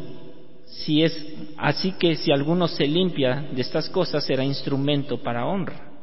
si 0.66 1.02
es 1.02 1.16
así 1.56 1.92
que 1.92 2.16
si 2.16 2.30
alguno 2.30 2.68
se 2.68 2.86
limpia 2.86 3.48
de 3.52 3.60
estas 3.60 3.88
cosas 3.88 4.24
será 4.24 4.44
instrumento 4.44 5.22
para 5.22 5.46
honra. 5.46 5.93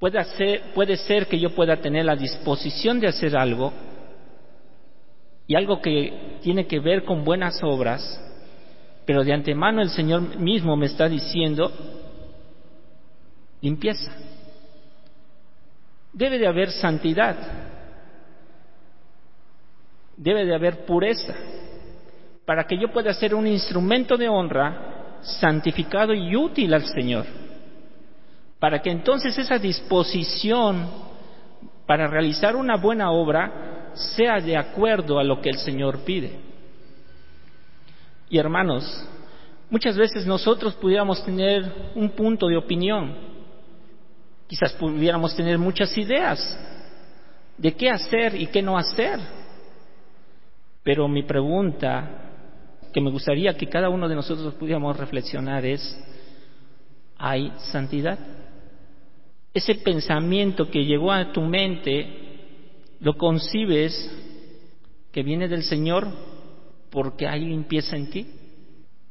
Puede, 0.00 0.60
puede 0.74 0.96
ser 0.96 1.26
que 1.26 1.38
yo 1.38 1.50
pueda 1.54 1.76
tener 1.76 2.06
la 2.06 2.16
disposición 2.16 2.98
de 2.98 3.08
hacer 3.08 3.36
algo 3.36 3.70
y 5.46 5.54
algo 5.54 5.82
que 5.82 6.38
tiene 6.42 6.66
que 6.66 6.80
ver 6.80 7.04
con 7.04 7.22
buenas 7.22 7.62
obras, 7.62 8.18
pero 9.04 9.22
de 9.22 9.34
antemano 9.34 9.82
el 9.82 9.90
Señor 9.90 10.38
mismo 10.38 10.74
me 10.74 10.86
está 10.86 11.06
diciendo 11.06 11.70
limpieza. 13.60 14.10
Debe 16.14 16.38
de 16.38 16.46
haber 16.46 16.70
santidad. 16.70 17.36
Debe 20.16 20.46
de 20.46 20.54
haber 20.54 20.86
pureza 20.86 21.34
para 22.46 22.64
que 22.64 22.78
yo 22.78 22.90
pueda 22.90 23.12
ser 23.12 23.34
un 23.34 23.46
instrumento 23.46 24.16
de 24.16 24.30
honra 24.30 25.18
santificado 25.20 26.14
y 26.14 26.34
útil 26.34 26.72
al 26.72 26.86
Señor. 26.86 27.49
Para 28.60 28.80
que 28.80 28.90
entonces 28.90 29.36
esa 29.36 29.58
disposición 29.58 30.88
para 31.86 32.06
realizar 32.06 32.54
una 32.54 32.76
buena 32.76 33.10
obra 33.10 33.90
sea 33.94 34.36
de 34.40 34.56
acuerdo 34.56 35.18
a 35.18 35.24
lo 35.24 35.40
que 35.40 35.48
el 35.48 35.58
Señor 35.58 36.04
pide. 36.04 36.38
Y 38.28 38.38
hermanos, 38.38 38.84
muchas 39.68 39.96
veces 39.96 40.24
nosotros 40.24 40.74
pudiéramos 40.74 41.24
tener 41.24 41.90
un 41.96 42.10
punto 42.10 42.46
de 42.46 42.56
opinión 42.56 43.30
Quizás 44.50 44.72
pudiéramos 44.72 45.36
tener 45.36 45.58
muchas 45.58 45.96
ideas 45.96 46.58
de 47.56 47.72
qué 47.72 47.88
hacer 47.88 48.34
y 48.34 48.48
qué 48.48 48.60
no 48.60 48.76
hacer. 48.76 49.20
Pero 50.82 51.06
mi 51.06 51.22
pregunta 51.22 52.32
que 52.92 53.00
me 53.00 53.12
gustaría 53.12 53.56
que 53.56 53.68
cada 53.68 53.88
uno 53.88 54.08
de 54.08 54.16
nosotros 54.16 54.52
pudiéramos 54.54 54.96
reflexionar 54.96 55.64
es, 55.64 55.96
¿hay 57.16 57.52
santidad? 57.70 58.18
Ese 59.52 59.74
pensamiento 59.76 60.70
que 60.70 60.84
llegó 60.84 61.10
a 61.10 61.32
tu 61.32 61.40
mente, 61.40 62.06
¿lo 63.00 63.16
concibes 63.16 63.92
que 65.10 65.22
viene 65.22 65.48
del 65.48 65.64
Señor 65.64 66.06
porque 66.90 67.26
hay 67.26 67.44
limpieza 67.44 67.96
en 67.96 68.10
ti? 68.10 68.26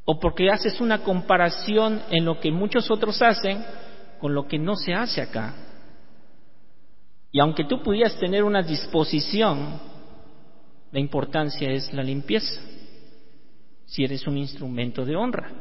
¿O 0.06 0.20
porque 0.20 0.50
haces 0.50 0.80
una 0.80 1.04
comparación 1.04 2.02
en 2.10 2.26
lo 2.26 2.40
que 2.40 2.52
muchos 2.52 2.90
otros 2.90 3.22
hacen 3.22 3.64
con 4.20 4.34
lo 4.34 4.48
que 4.48 4.58
no 4.58 4.76
se 4.76 4.94
hace 4.94 5.22
acá? 5.22 5.56
Y 7.32 7.40
aunque 7.40 7.66
tú 7.66 7.84
pudieras 7.84 8.18
tener 8.18 8.44
una 8.44 8.64
disposición, 8.64 9.80
la 10.92 11.00
importancia 11.00 11.70
es 11.70 11.94
la 11.94 12.02
limpieza. 12.02 12.62
Si 13.86 14.04
eres 14.04 14.26
un 14.26 14.38
instrumento 14.38 15.06
de 15.06 15.16
honra, 15.16 15.52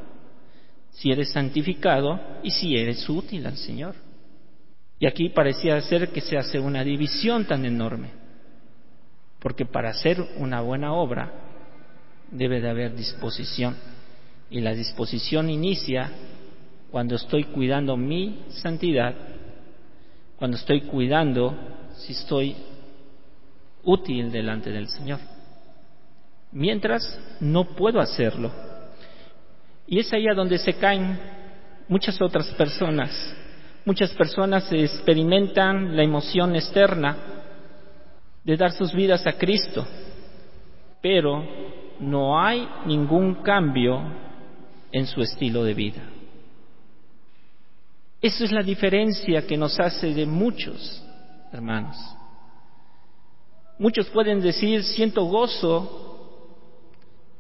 si 0.91 1.11
eres 1.11 1.33
santificado 1.33 2.19
y 2.43 2.51
si 2.51 2.77
eres 2.77 3.09
útil 3.09 3.47
al 3.47 3.57
Señor. 3.57 4.08
Y 5.01 5.07
aquí 5.07 5.29
parecía 5.29 5.81
ser 5.81 6.09
que 6.09 6.21
se 6.21 6.37
hace 6.37 6.59
una 6.59 6.83
división 6.83 7.45
tan 7.45 7.65
enorme, 7.65 8.11
porque 9.39 9.65
para 9.65 9.91
hacer 9.91 10.21
una 10.39 10.61
buena 10.61 10.93
obra 10.93 11.33
debe 12.31 12.61
de 12.61 12.69
haber 12.69 12.95
disposición. 12.97 13.77
Y 14.51 14.61
la 14.61 14.73
disposición 14.73 15.51
inicia 15.51 16.11
cuando 16.91 17.15
estoy 17.15 17.45
cuidando 17.45 17.97
mi 17.97 18.45
santidad, 18.49 19.15
cuando 20.37 20.57
estoy 20.57 20.83
cuidando 20.83 21.55
si 21.99 22.13
estoy 22.13 22.57
útil 23.85 24.33
delante 24.33 24.71
del 24.71 24.89
Señor. 24.89 25.21
Mientras 26.51 27.21
no 27.41 27.65
puedo 27.65 28.01
hacerlo. 28.01 28.51
Y 29.87 29.99
es 30.01 30.13
ahí 30.13 30.27
a 30.29 30.35
donde 30.35 30.59
se 30.59 30.75
caen 30.75 31.19
muchas 31.89 32.21
otras 32.21 32.49
personas. 32.53 33.37
Muchas 33.89 34.13
personas 34.13 34.71
experimentan 34.71 35.97
la 35.97 36.03
emoción 36.03 36.55
externa 36.55 37.17
de 38.45 38.55
dar 38.55 38.71
sus 38.73 38.93
vidas 38.93 39.27
a 39.27 39.33
Cristo, 39.33 39.87
pero 41.01 41.43
no 41.99 42.39
hay 42.39 42.69
ningún 42.85 43.37
cambio 43.37 44.03
en 44.93 45.07
su 45.07 45.23
estilo 45.23 45.65
de 45.65 45.73
vida. 45.73 46.03
Esa 48.21 48.45
es 48.45 48.53
la 48.53 48.63
diferencia 48.63 49.47
que 49.47 49.57
nos 49.57 49.81
hace 49.81 50.13
de 50.13 50.27
muchos, 50.27 51.03
hermanos. 51.51 51.97
Muchos 53.79 54.07
pueden 54.11 54.43
decir, 54.43 54.85
siento 54.85 55.25
gozo, 55.25 56.59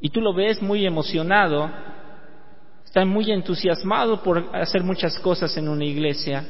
y 0.00 0.08
tú 0.08 0.22
lo 0.22 0.32
ves 0.32 0.62
muy 0.62 0.86
emocionado, 0.86 1.70
está 2.98 3.04
muy 3.04 3.30
entusiasmado 3.30 4.24
por 4.24 4.50
hacer 4.56 4.82
muchas 4.82 5.16
cosas 5.20 5.56
en 5.56 5.68
una 5.68 5.84
iglesia, 5.84 6.44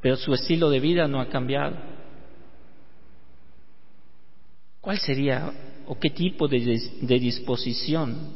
pero 0.00 0.16
su 0.16 0.34
estilo 0.34 0.70
de 0.70 0.80
vida 0.80 1.06
no 1.06 1.20
ha 1.20 1.28
cambiado. 1.28 1.76
¿Cuál 4.80 4.98
sería 4.98 5.52
o 5.86 5.96
qué 6.00 6.10
tipo 6.10 6.48
de, 6.48 6.58
disposición 6.58 8.32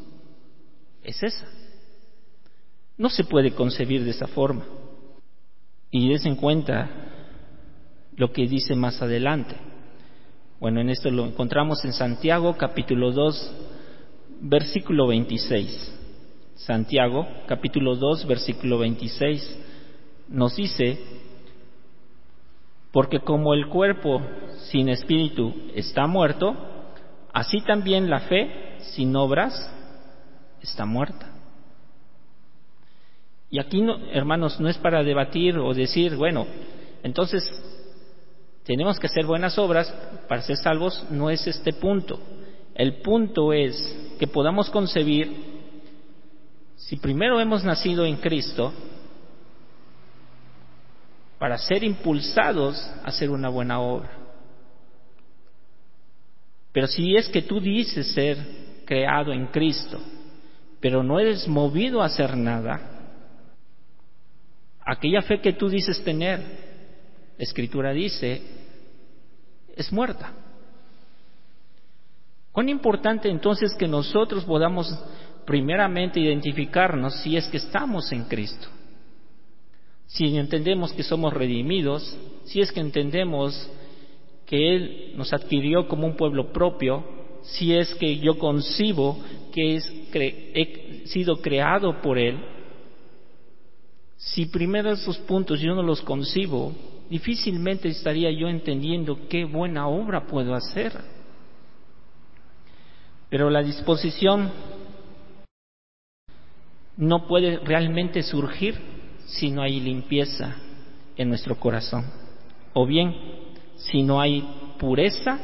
es 1.02 1.20
esa? 1.20 1.48
No 2.96 3.10
se 3.10 3.24
puede 3.24 3.50
concebir 3.50 4.04
de 4.04 4.10
esa 4.10 4.28
forma. 4.28 4.66
Y 5.90 6.10
des 6.10 6.24
en 6.26 6.36
cuenta 6.36 6.88
lo 8.14 8.32
que 8.32 8.46
dice 8.46 8.76
más 8.76 9.02
adelante. 9.02 9.56
Bueno, 10.60 10.80
en 10.80 10.90
esto 10.90 11.10
lo 11.10 11.26
encontramos 11.26 11.84
en 11.84 11.92
Santiago 11.92 12.56
capítulo 12.56 13.10
2, 13.10 13.52
versículo 14.40 15.06
26. 15.06 15.94
Santiago 16.56 17.26
capítulo 17.46 17.96
2, 17.96 18.26
versículo 18.26 18.78
26 18.78 19.64
nos 20.28 20.56
dice, 20.56 20.98
porque 22.92 23.20
como 23.20 23.54
el 23.54 23.68
cuerpo 23.68 24.20
sin 24.70 24.88
espíritu 24.88 25.54
está 25.74 26.06
muerto, 26.06 26.56
así 27.32 27.60
también 27.60 28.10
la 28.10 28.20
fe 28.20 28.76
sin 28.94 29.14
obras 29.16 29.54
está 30.60 30.84
muerta. 30.84 31.32
Y 33.50 33.58
aquí, 33.58 33.82
hermanos, 34.12 34.60
no 34.60 34.68
es 34.68 34.76
para 34.76 35.02
debatir 35.02 35.56
o 35.58 35.72
decir, 35.72 36.16
bueno, 36.16 36.46
entonces 37.02 37.42
tenemos 38.64 38.98
que 38.98 39.06
hacer 39.06 39.24
buenas 39.24 39.56
obras 39.58 39.90
para 40.28 40.42
ser 40.42 40.56
salvos, 40.56 41.06
no 41.10 41.30
es 41.30 41.46
este 41.46 41.72
punto. 41.72 42.20
El 42.78 43.02
punto 43.02 43.52
es 43.52 43.74
que 44.20 44.28
podamos 44.28 44.70
concebir, 44.70 45.34
si 46.76 46.94
primero 46.96 47.40
hemos 47.40 47.64
nacido 47.64 48.06
en 48.06 48.16
Cristo, 48.18 48.72
para 51.40 51.58
ser 51.58 51.82
impulsados 51.82 52.80
a 53.02 53.08
hacer 53.08 53.30
una 53.30 53.48
buena 53.48 53.80
obra. 53.80 54.10
Pero 56.72 56.86
si 56.86 57.16
es 57.16 57.28
que 57.28 57.42
tú 57.42 57.60
dices 57.60 58.12
ser 58.12 58.38
creado 58.84 59.32
en 59.32 59.48
Cristo, 59.48 60.00
pero 60.78 61.02
no 61.02 61.18
eres 61.18 61.48
movido 61.48 62.00
a 62.00 62.06
hacer 62.06 62.36
nada, 62.36 62.80
aquella 64.86 65.22
fe 65.22 65.40
que 65.40 65.54
tú 65.54 65.68
dices 65.68 66.00
tener, 66.04 66.38
la 67.36 67.42
Escritura 67.42 67.92
dice, 67.92 68.40
es 69.74 69.92
muerta. 69.92 70.32
Cuán 72.52 72.68
importante 72.68 73.28
entonces 73.28 73.74
que 73.74 73.86
nosotros 73.86 74.44
podamos 74.44 74.92
primeramente 75.46 76.20
identificarnos 76.20 77.14
si 77.22 77.36
es 77.36 77.48
que 77.48 77.56
estamos 77.56 78.12
en 78.12 78.24
Cristo. 78.24 78.68
Si 80.06 80.36
entendemos 80.36 80.92
que 80.92 81.02
somos 81.02 81.32
redimidos, 81.32 82.16
si 82.44 82.60
es 82.60 82.72
que 82.72 82.80
entendemos 82.80 83.70
que 84.46 84.74
Él 84.74 85.12
nos 85.16 85.32
adquirió 85.32 85.86
como 85.86 86.06
un 86.06 86.16
pueblo 86.16 86.52
propio, 86.52 87.04
si 87.42 87.74
es 87.74 87.94
que 87.94 88.18
yo 88.18 88.38
concibo 88.38 89.18
que 89.52 89.76
he 89.76 91.06
sido 91.06 91.40
creado 91.40 92.00
por 92.00 92.18
Él, 92.18 92.38
si 94.16 94.46
primero 94.46 94.90
esos 94.90 95.16
puntos 95.18 95.60
yo 95.60 95.74
no 95.74 95.82
los 95.82 96.02
concibo, 96.02 96.72
difícilmente 97.08 97.88
estaría 97.88 98.30
yo 98.32 98.48
entendiendo 98.48 99.28
qué 99.28 99.44
buena 99.44 99.88
obra 99.88 100.26
puedo 100.26 100.54
hacer. 100.54 100.92
Pero 103.28 103.50
la 103.50 103.62
disposición 103.62 104.50
no 106.96 107.26
puede 107.26 107.58
realmente 107.58 108.22
surgir 108.22 108.74
si 109.26 109.50
no 109.50 109.62
hay 109.62 109.80
limpieza 109.80 110.56
en 111.16 111.28
nuestro 111.28 111.56
corazón. 111.56 112.04
O 112.72 112.86
bien, 112.86 113.14
si 113.76 114.02
no 114.02 114.20
hay 114.20 114.42
pureza 114.78 115.38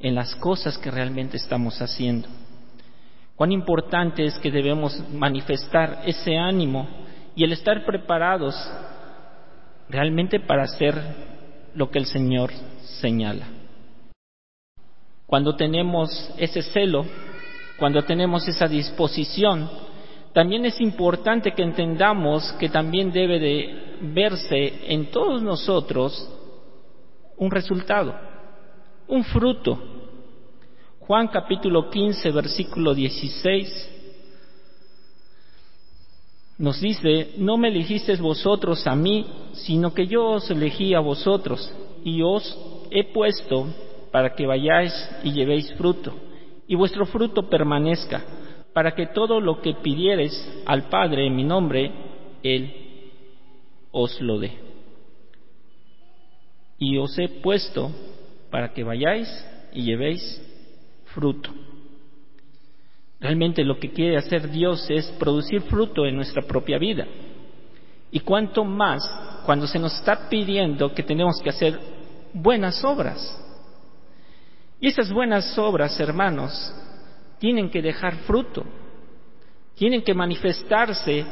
en 0.00 0.14
las 0.14 0.34
cosas 0.36 0.78
que 0.78 0.90
realmente 0.90 1.36
estamos 1.36 1.80
haciendo. 1.80 2.28
Cuán 3.36 3.52
importante 3.52 4.24
es 4.24 4.38
que 4.38 4.50
debemos 4.50 5.00
manifestar 5.12 6.02
ese 6.04 6.36
ánimo 6.36 6.88
y 7.36 7.44
el 7.44 7.52
estar 7.52 7.84
preparados 7.86 8.54
realmente 9.88 10.40
para 10.40 10.64
hacer 10.64 10.94
lo 11.74 11.90
que 11.90 11.98
el 11.98 12.06
Señor 12.06 12.50
señala. 13.00 13.57
Cuando 15.28 15.54
tenemos 15.56 16.08
ese 16.38 16.62
celo, 16.62 17.04
cuando 17.76 18.02
tenemos 18.02 18.48
esa 18.48 18.66
disposición, 18.66 19.68
también 20.32 20.64
es 20.64 20.80
importante 20.80 21.52
que 21.52 21.62
entendamos 21.62 22.50
que 22.52 22.70
también 22.70 23.12
debe 23.12 23.38
de 23.38 23.98
verse 24.14 24.86
en 24.90 25.10
todos 25.10 25.42
nosotros 25.42 26.30
un 27.36 27.50
resultado, 27.50 28.14
un 29.06 29.22
fruto. 29.22 29.78
Juan 31.00 31.28
capítulo 31.28 31.90
15, 31.90 32.30
versículo 32.30 32.94
16 32.94 33.96
nos 36.56 36.80
dice, 36.80 37.34
no 37.36 37.58
me 37.58 37.68
elegisteis 37.68 38.18
vosotros 38.18 38.86
a 38.86 38.96
mí, 38.96 39.26
sino 39.52 39.92
que 39.92 40.06
yo 40.06 40.24
os 40.24 40.50
elegí 40.50 40.94
a 40.94 41.00
vosotros 41.00 41.70
y 42.02 42.22
os 42.22 42.58
he 42.90 43.12
puesto 43.12 43.66
para 44.10 44.34
que 44.34 44.46
vayáis 44.46 44.92
y 45.22 45.32
llevéis 45.32 45.72
fruto, 45.74 46.14
y 46.66 46.74
vuestro 46.74 47.06
fruto 47.06 47.48
permanezca, 47.48 48.22
para 48.72 48.94
que 48.94 49.06
todo 49.06 49.40
lo 49.40 49.60
que 49.60 49.74
pidiereis 49.74 50.62
al 50.66 50.88
Padre 50.88 51.26
en 51.26 51.36
mi 51.36 51.44
nombre, 51.44 51.90
Él 52.42 52.74
os 53.90 54.20
lo 54.20 54.38
dé. 54.38 54.52
Y 56.78 56.96
os 56.98 57.18
he 57.18 57.28
puesto 57.28 57.90
para 58.50 58.72
que 58.72 58.84
vayáis 58.84 59.28
y 59.72 59.82
llevéis 59.82 60.40
fruto. 61.06 61.50
Realmente 63.20 63.64
lo 63.64 63.78
que 63.80 63.90
quiere 63.90 64.16
hacer 64.16 64.48
Dios 64.50 64.88
es 64.90 65.06
producir 65.18 65.62
fruto 65.62 66.06
en 66.06 66.14
nuestra 66.14 66.42
propia 66.42 66.78
vida. 66.78 67.06
Y 68.12 68.20
cuanto 68.20 68.64
más 68.64 69.02
cuando 69.44 69.66
se 69.66 69.78
nos 69.78 69.94
está 69.94 70.28
pidiendo 70.28 70.94
que 70.94 71.02
tenemos 71.02 71.40
que 71.42 71.50
hacer 71.50 71.78
buenas 72.32 72.84
obras. 72.84 73.47
Y 74.80 74.88
esas 74.88 75.12
buenas 75.12 75.58
obras, 75.58 75.98
hermanos, 75.98 76.72
tienen 77.38 77.70
que 77.70 77.82
dejar 77.82 78.16
fruto, 78.18 78.64
tienen 79.74 80.02
que 80.02 80.14
manifestarse 80.14 81.24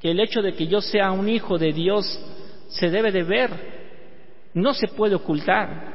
que 0.00 0.10
el 0.10 0.20
hecho 0.20 0.42
de 0.42 0.52
que 0.52 0.66
yo 0.66 0.80
sea 0.80 1.10
un 1.10 1.28
hijo 1.28 1.58
de 1.58 1.72
Dios 1.72 2.18
se 2.68 2.90
debe 2.90 3.12
de 3.12 3.22
ver, 3.22 3.50
no 4.54 4.74
se 4.74 4.88
puede 4.88 5.14
ocultar. 5.14 5.94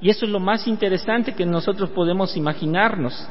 Y 0.00 0.10
eso 0.10 0.26
es 0.26 0.30
lo 0.30 0.40
más 0.40 0.66
interesante 0.66 1.34
que 1.34 1.44
nosotros 1.44 1.90
podemos 1.90 2.36
imaginarnos. 2.36 3.28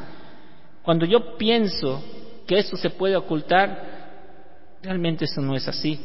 Cuando 0.84 1.06
yo 1.06 1.38
pienso 1.38 2.04
que 2.46 2.58
esto 2.58 2.78
se 2.78 2.90
puede 2.90 3.16
ocultar, 3.16 4.78
realmente 4.82 5.26
eso 5.26 5.42
no 5.42 5.56
es 5.56 5.68
así. 5.68 6.00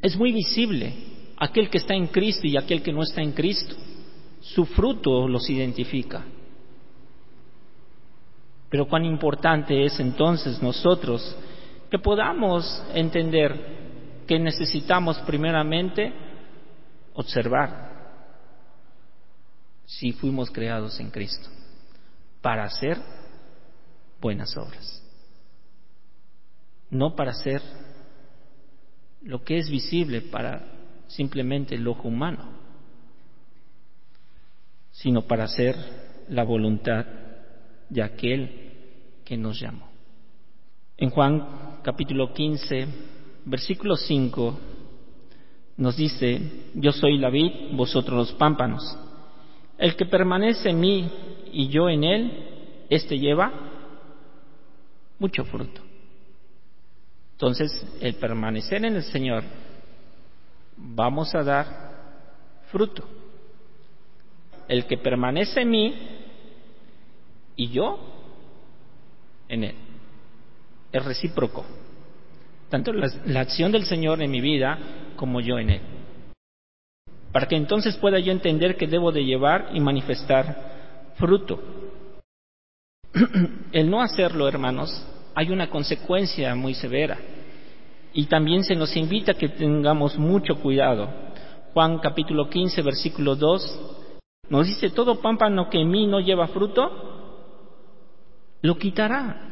Es 0.00 0.16
muy 0.16 0.32
visible 0.32 0.92
aquel 1.36 1.70
que 1.70 1.78
está 1.78 1.94
en 1.94 2.06
Cristo 2.08 2.46
y 2.46 2.56
aquel 2.56 2.82
que 2.82 2.92
no 2.92 3.02
está 3.02 3.22
en 3.22 3.32
Cristo. 3.32 3.74
Su 4.54 4.64
fruto 4.64 5.28
los 5.28 5.48
identifica. 5.50 6.24
Pero 8.70 8.88
cuán 8.88 9.04
importante 9.04 9.84
es 9.84 9.98
entonces 10.00 10.62
nosotros 10.62 11.36
que 11.90 11.98
podamos 11.98 12.82
entender 12.94 13.78
que 14.26 14.38
necesitamos 14.38 15.18
primeramente 15.20 16.12
observar 17.14 17.88
si 19.86 20.12
fuimos 20.12 20.50
creados 20.50 21.00
en 21.00 21.10
Cristo 21.10 21.48
para 22.42 22.64
hacer 22.64 22.98
buenas 24.20 24.54
obras, 24.56 25.02
no 26.90 27.14
para 27.16 27.30
hacer 27.30 27.62
lo 29.22 29.42
que 29.42 29.58
es 29.58 29.70
visible 29.70 30.20
para 30.20 30.62
simplemente 31.06 31.74
el 31.74 31.88
ojo 31.88 32.08
humano, 32.08 32.57
sino 35.00 35.22
para 35.22 35.44
hacer 35.44 35.76
la 36.28 36.42
voluntad 36.42 37.06
de 37.88 38.02
aquel 38.02 39.20
que 39.24 39.36
nos 39.36 39.60
llamó. 39.60 39.88
En 40.96 41.10
Juan 41.10 41.78
capítulo 41.84 42.32
15, 42.32 42.88
versículo 43.44 43.96
5, 43.96 44.58
nos 45.76 45.96
dice, 45.96 46.40
yo 46.74 46.90
soy 46.90 47.18
la 47.18 47.30
vid, 47.30 47.76
vosotros 47.76 48.16
los 48.16 48.32
pámpanos. 48.32 48.98
El 49.78 49.94
que 49.94 50.06
permanece 50.06 50.70
en 50.70 50.80
mí 50.80 51.08
y 51.52 51.68
yo 51.68 51.88
en 51.88 52.02
él, 52.02 52.86
éste 52.90 53.16
lleva 53.18 53.52
mucho 55.20 55.44
fruto. 55.44 55.80
Entonces, 57.32 57.70
el 58.00 58.14
permanecer 58.14 58.84
en 58.84 58.96
el 58.96 59.04
Señor, 59.04 59.44
vamos 60.76 61.32
a 61.36 61.44
dar 61.44 61.66
fruto. 62.72 63.17
El 64.68 64.86
que 64.86 64.98
permanece 64.98 65.62
en 65.62 65.70
mí 65.70 65.94
y 67.56 67.68
yo 67.68 67.98
en 69.48 69.64
él. 69.64 69.74
Es 70.92 71.04
recíproco. 71.04 71.64
Tanto 72.68 72.92
la, 72.92 73.40
acción 73.40 73.72
del 73.72 73.84
Señor 73.84 74.22
en 74.22 74.30
mi 74.30 74.40
vida 74.40 74.78
como 75.16 75.40
yo 75.40 75.58
en 75.58 75.70
él. 75.70 75.80
Para 77.32 77.46
que 77.46 77.56
entonces 77.56 77.96
pueda 77.96 78.18
yo 78.18 78.30
entender 78.32 78.76
que 78.76 78.86
debo 78.86 79.10
de 79.10 79.24
llevar 79.24 79.70
y 79.72 79.80
manifestar 79.80 81.12
fruto. 81.16 81.60
El 83.72 83.90
no 83.90 84.02
hacerlo, 84.02 84.48
hermanos, 84.48 85.06
hay 85.34 85.50
una 85.50 85.70
consecuencia 85.70 86.54
muy 86.54 86.74
severa. 86.74 87.18
Y 88.12 88.26
también 88.26 88.64
se 88.64 88.74
nos 88.74 88.96
invita 88.96 89.32
a 89.32 89.34
que 89.34 89.48
tengamos 89.48 90.18
mucho 90.18 90.56
cuidado. 90.56 91.08
Juan 91.72 91.98
capítulo 91.98 92.48
15, 92.48 92.82
versículo 92.82 93.36
2, 93.36 93.97
nos 94.50 94.66
dice, 94.66 94.90
todo 94.90 95.20
pámpano 95.20 95.68
que 95.68 95.80
en 95.80 95.90
mí 95.90 96.06
no 96.06 96.20
lleva 96.20 96.48
fruto, 96.48 97.08
lo 98.62 98.78
quitará. 98.78 99.48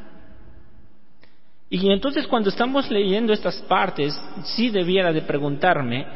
Y 1.69 1.91
entonces 1.91 2.27
cuando 2.27 2.49
estamos 2.49 2.91
leyendo 2.91 3.33
estas 3.33 3.61
partes, 3.63 4.19
sí 4.45 4.71
debiera 4.71 5.13
de 5.13 5.23
preguntarme, 5.23 6.07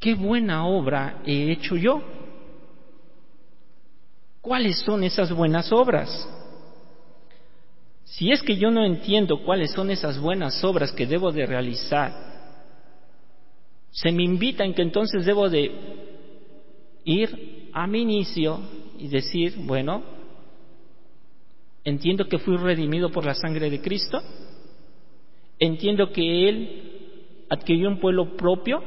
¿qué 0.00 0.14
buena 0.14 0.66
obra 0.66 1.20
he 1.26 1.52
hecho 1.52 1.76
yo? 1.76 2.02
¿Cuáles 4.40 4.80
son 4.80 5.04
esas 5.04 5.32
buenas 5.32 5.70
obras? 5.70 6.28
Si 8.04 8.32
es 8.32 8.42
que 8.42 8.56
yo 8.56 8.70
no 8.70 8.84
entiendo 8.84 9.42
cuáles 9.44 9.70
son 9.70 9.90
esas 9.90 10.18
buenas 10.18 10.62
obras 10.64 10.90
que 10.92 11.06
debo 11.06 11.30
de 11.32 11.46
realizar, 11.46 12.31
se 13.92 14.10
me 14.10 14.24
invita 14.24 14.64
en 14.64 14.74
que 14.74 14.82
entonces 14.82 15.24
debo 15.24 15.48
de 15.48 15.70
ir 17.04 17.68
a 17.72 17.86
mi 17.86 18.02
inicio 18.02 18.60
y 18.98 19.06
decir, 19.08 19.54
bueno, 19.58 20.02
entiendo 21.84 22.28
que 22.28 22.38
fui 22.38 22.56
redimido 22.56 23.10
por 23.10 23.24
la 23.24 23.34
sangre 23.34 23.70
de 23.70 23.80
Cristo, 23.80 24.20
entiendo 25.58 26.10
que 26.10 26.48
Él 26.48 27.44
adquirió 27.48 27.88
un 27.88 28.00
pueblo 28.00 28.36
propio, 28.36 28.82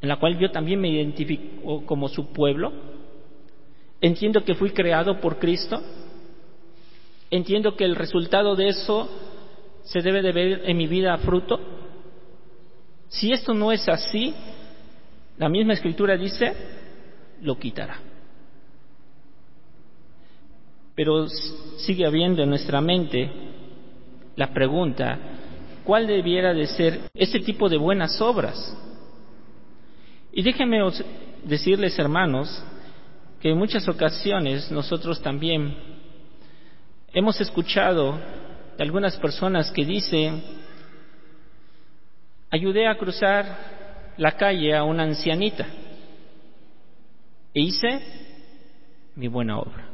en 0.00 0.08
la 0.08 0.18
cual 0.18 0.38
yo 0.38 0.50
también 0.50 0.80
me 0.80 0.90
identifico 0.90 1.86
como 1.86 2.08
su 2.08 2.32
pueblo, 2.32 2.72
entiendo 4.00 4.44
que 4.44 4.54
fui 4.54 4.70
creado 4.70 5.20
por 5.20 5.38
Cristo, 5.38 5.80
Entiendo 7.30 7.76
que 7.76 7.84
el 7.84 7.94
resultado 7.94 8.56
de 8.56 8.68
eso 8.68 9.08
se 9.84 10.00
debe 10.00 10.22
de 10.22 10.32
ver 10.32 10.62
en 10.64 10.76
mi 10.76 10.86
vida 10.86 11.16
fruto. 11.18 11.60
Si 13.08 13.32
esto 13.32 13.54
no 13.54 13.72
es 13.72 13.88
así, 13.88 14.34
la 15.38 15.48
misma 15.48 15.74
escritura 15.74 16.16
dice, 16.16 16.52
lo 17.42 17.58
quitará. 17.58 17.98
Pero 20.94 21.28
sigue 21.78 22.06
habiendo 22.06 22.42
en 22.42 22.50
nuestra 22.50 22.80
mente 22.80 23.30
la 24.36 24.52
pregunta, 24.52 25.18
¿cuál 25.84 26.06
debiera 26.06 26.52
de 26.52 26.66
ser 26.66 27.00
ese 27.14 27.40
tipo 27.40 27.68
de 27.68 27.76
buenas 27.76 28.20
obras? 28.20 28.76
Y 30.32 30.42
déjenme 30.42 30.80
decirles, 31.44 31.98
hermanos, 31.98 32.62
que 33.40 33.50
en 33.50 33.58
muchas 33.58 33.88
ocasiones 33.88 34.70
nosotros 34.70 35.22
también 35.22 35.74
Hemos 37.12 37.40
escuchado 37.40 38.20
de 38.76 38.82
algunas 38.84 39.16
personas 39.16 39.70
que 39.70 39.84
dicen, 39.84 40.42
ayudé 42.50 42.86
a 42.86 42.96
cruzar 42.96 43.46
la 44.16 44.32
calle 44.32 44.74
a 44.74 44.84
una 44.84 45.04
ancianita 45.04 45.66
e 47.54 47.60
hice 47.60 48.00
mi 49.16 49.28
buena 49.28 49.58
obra. 49.58 49.88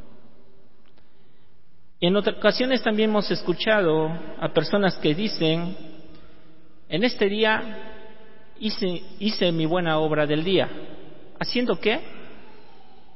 En 1.99 2.15
otras 2.15 2.37
ocasiones 2.37 2.83
también 2.83 3.09
hemos 3.09 3.31
escuchado 3.31 4.09
a 4.39 4.49
personas 4.53 4.97
que 4.97 5.15
dicen, 5.15 5.75
en 6.89 7.03
este 7.03 7.27
día 7.29 7.93
hice, 8.59 9.01
hice 9.19 9.51
mi 9.51 9.65
buena 9.65 9.97
obra 9.99 10.25
del 10.27 10.43
día. 10.43 10.69
¿Haciendo 11.39 11.79
qué? 11.79 11.99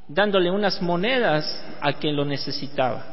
Dándole 0.08 0.50
unas 0.50 0.82
monedas 0.82 1.46
a 1.82 1.94
quien 1.94 2.16
lo 2.16 2.26
necesitaba. 2.26 3.06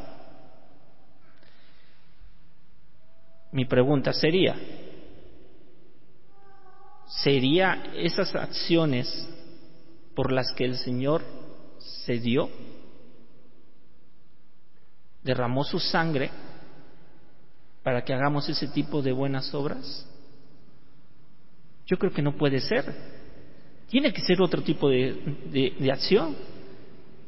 Mi 3.52 3.64
pregunta 3.64 4.12
sería, 4.12 4.54
¿sería 7.06 7.92
esas 7.96 8.34
acciones 8.34 9.28
por 10.14 10.32
las 10.32 10.52
que 10.52 10.64
el 10.64 10.76
Señor 10.76 11.22
se 11.78 12.18
dio? 12.18 12.48
¿Derramó 15.22 15.64
su 15.64 15.78
sangre 15.78 16.30
para 17.82 18.04
que 18.04 18.14
hagamos 18.14 18.48
ese 18.48 18.68
tipo 18.68 19.02
de 19.02 19.12
buenas 19.12 19.52
obras? 19.54 20.08
Yo 21.86 21.98
creo 21.98 22.12
que 22.12 22.22
no 22.22 22.36
puede 22.36 22.60
ser. 22.60 22.84
Tiene 23.88 24.12
que 24.12 24.20
ser 24.20 24.40
otro 24.42 24.62
tipo 24.62 24.88
de, 24.88 25.74
de 25.78 25.92
acción. 25.92 26.34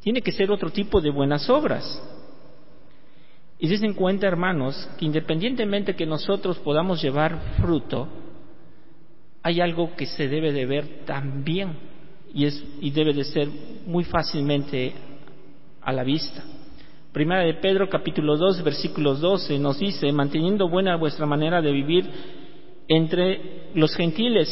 Tiene 0.01 0.21
que 0.21 0.31
ser 0.31 0.51
otro 0.51 0.69
tipo 0.69 0.99
de 1.01 1.09
buenas 1.09 1.49
obras. 1.49 2.01
Y 3.59 3.67
se 3.67 3.85
en 3.85 3.93
cuenta, 3.93 4.25
hermanos, 4.25 4.89
que 4.97 5.05
independientemente 5.05 5.95
que 5.95 6.05
nosotros 6.05 6.57
podamos 6.59 7.01
llevar 7.01 7.57
fruto, 7.57 8.07
hay 9.49 9.61
algo 9.61 9.95
que 9.95 10.05
se 10.05 10.27
debe 10.27 10.51
de 10.51 10.67
ver 10.67 11.05
también 11.05 11.73
y, 12.31 12.45
es, 12.45 12.63
y 12.81 12.91
debe 12.91 13.13
de 13.13 13.23
ser 13.23 13.47
muy 13.87 14.03
fácilmente 14.03 14.93
a 15.81 15.91
la 15.91 16.03
vista. 16.03 16.43
Primera 17.11 17.41
de 17.41 17.55
Pedro 17.55 17.89
capítulo 17.89 18.37
2 18.37 18.63
versículos 18.63 19.19
12 19.19 19.57
nos 19.57 19.79
dice, 19.79 20.11
manteniendo 20.11 20.69
buena 20.69 20.97
vuestra 20.97 21.25
manera 21.25 21.63
de 21.63 21.71
vivir 21.71 22.05
entre 22.87 23.71
los 23.73 23.95
gentiles, 23.95 24.47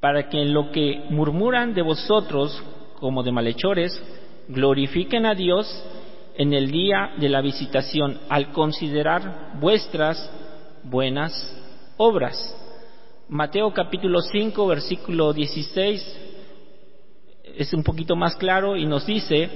para 0.00 0.30
que 0.30 0.40
en 0.40 0.54
lo 0.54 0.70
que 0.70 1.04
murmuran 1.10 1.74
de 1.74 1.82
vosotros 1.82 2.58
como 2.98 3.22
de 3.22 3.32
malhechores, 3.32 4.02
glorifiquen 4.48 5.26
a 5.26 5.34
Dios 5.34 5.66
en 6.38 6.54
el 6.54 6.70
día 6.70 7.10
de 7.18 7.28
la 7.28 7.42
visitación 7.42 8.18
al 8.30 8.50
considerar 8.52 9.58
vuestras 9.60 10.30
buenas 10.84 11.32
obras. 11.98 12.56
Mateo 13.30 13.72
capítulo 13.72 14.20
5, 14.22 14.66
versículo 14.66 15.32
16, 15.32 16.20
es 17.54 17.72
un 17.72 17.84
poquito 17.84 18.16
más 18.16 18.34
claro 18.34 18.76
y 18.76 18.86
nos 18.86 19.06
dice, 19.06 19.48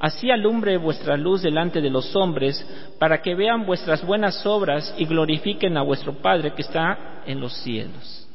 así 0.00 0.30
alumbre 0.30 0.76
vuestra 0.76 1.16
luz 1.16 1.40
delante 1.40 1.80
de 1.80 1.88
los 1.88 2.14
hombres, 2.14 2.62
para 2.98 3.22
que 3.22 3.34
vean 3.34 3.64
vuestras 3.64 4.04
buenas 4.04 4.44
obras 4.44 4.94
y 4.98 5.06
glorifiquen 5.06 5.78
a 5.78 5.82
vuestro 5.82 6.12
Padre 6.20 6.52
que 6.52 6.60
está 6.60 7.22
en 7.24 7.40
los 7.40 7.54
cielos. 7.62 8.28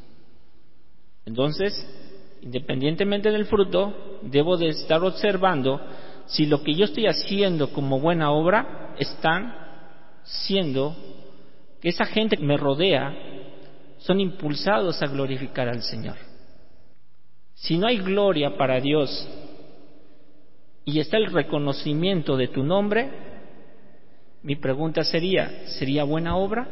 Entonces, 1.24 1.72
independientemente 2.42 3.30
del 3.30 3.46
fruto, 3.46 4.18
debo 4.22 4.56
de 4.56 4.70
estar 4.70 5.00
observando 5.04 5.80
si 6.26 6.46
lo 6.46 6.64
que 6.64 6.74
yo 6.74 6.86
estoy 6.86 7.06
haciendo 7.06 7.72
como 7.72 8.00
buena 8.00 8.32
obra 8.32 8.96
está 8.98 9.84
siendo 10.24 10.96
que 11.80 11.90
esa 11.90 12.04
gente 12.04 12.36
que 12.36 12.44
me 12.44 12.56
rodea 12.56 13.27
son 13.98 14.20
impulsados 14.20 15.02
a 15.02 15.06
glorificar 15.06 15.68
al 15.68 15.82
Señor. 15.82 16.16
Si 17.54 17.76
no 17.76 17.86
hay 17.88 17.98
gloria 17.98 18.56
para 18.56 18.80
Dios 18.80 19.28
y 20.84 21.00
está 21.00 21.16
el 21.16 21.32
reconocimiento 21.32 22.36
de 22.36 22.48
tu 22.48 22.62
nombre, 22.62 23.10
mi 24.42 24.56
pregunta 24.56 25.02
sería, 25.02 25.66
¿sería 25.78 26.04
buena 26.04 26.36
obra? 26.36 26.68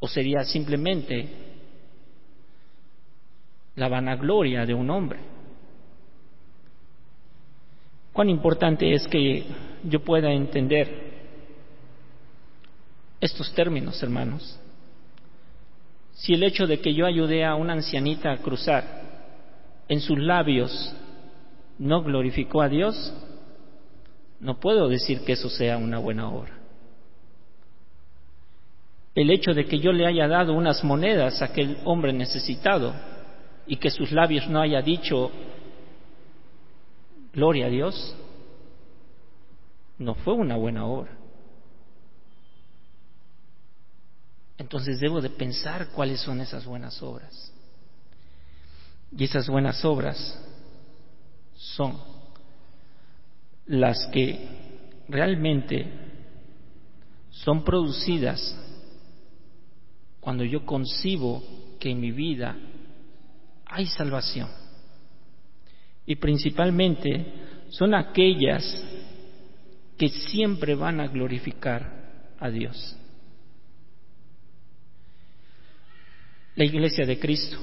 ¿O 0.00 0.08
sería 0.08 0.44
simplemente 0.44 1.28
la 3.76 3.88
vanagloria 3.88 4.66
de 4.66 4.74
un 4.74 4.90
hombre? 4.90 5.20
Cuán 8.12 8.28
importante 8.28 8.92
es 8.92 9.06
que 9.08 9.44
yo 9.84 10.00
pueda 10.04 10.30
entender 10.32 11.13
estos 13.24 13.54
términos, 13.54 14.02
hermanos. 14.02 14.60
Si 16.12 16.34
el 16.34 16.42
hecho 16.42 16.66
de 16.66 16.80
que 16.80 16.92
yo 16.92 17.06
ayudé 17.06 17.44
a 17.44 17.54
una 17.54 17.72
ancianita 17.72 18.30
a 18.30 18.36
cruzar 18.36 18.84
en 19.88 20.00
sus 20.00 20.18
labios 20.18 20.94
no 21.78 22.02
glorificó 22.02 22.60
a 22.60 22.68
Dios, 22.68 23.14
no 24.40 24.60
puedo 24.60 24.88
decir 24.88 25.24
que 25.24 25.32
eso 25.32 25.48
sea 25.48 25.78
una 25.78 25.98
buena 25.98 26.28
obra. 26.28 26.52
El 29.14 29.30
hecho 29.30 29.54
de 29.54 29.64
que 29.64 29.78
yo 29.78 29.92
le 29.92 30.06
haya 30.06 30.28
dado 30.28 30.52
unas 30.52 30.84
monedas 30.84 31.40
a 31.40 31.46
aquel 31.46 31.78
hombre 31.84 32.12
necesitado 32.12 32.92
y 33.66 33.76
que 33.76 33.90
sus 33.90 34.12
labios 34.12 34.48
no 34.48 34.60
haya 34.60 34.82
dicho 34.82 35.30
gloria 37.32 37.66
a 37.66 37.70
Dios, 37.70 38.16
no 39.98 40.14
fue 40.14 40.34
una 40.34 40.56
buena 40.56 40.84
obra. 40.84 41.23
Entonces 44.58 45.00
debo 45.00 45.20
de 45.20 45.30
pensar 45.30 45.88
cuáles 45.88 46.20
son 46.20 46.40
esas 46.40 46.64
buenas 46.64 47.02
obras. 47.02 47.52
Y 49.16 49.24
esas 49.24 49.48
buenas 49.48 49.84
obras 49.84 50.40
son 51.56 51.98
las 53.66 54.06
que 54.08 54.48
realmente 55.08 55.86
son 57.30 57.64
producidas 57.64 58.56
cuando 60.20 60.44
yo 60.44 60.64
concibo 60.64 61.42
que 61.78 61.90
en 61.90 62.00
mi 62.00 62.12
vida 62.12 62.56
hay 63.66 63.86
salvación. 63.86 64.48
Y 66.06 66.16
principalmente 66.16 67.26
son 67.70 67.94
aquellas 67.94 68.64
que 69.98 70.08
siempre 70.08 70.74
van 70.74 71.00
a 71.00 71.08
glorificar 71.08 72.34
a 72.38 72.48
Dios. 72.50 72.96
La 76.56 76.64
iglesia 76.64 77.04
de 77.04 77.18
Cristo. 77.18 77.56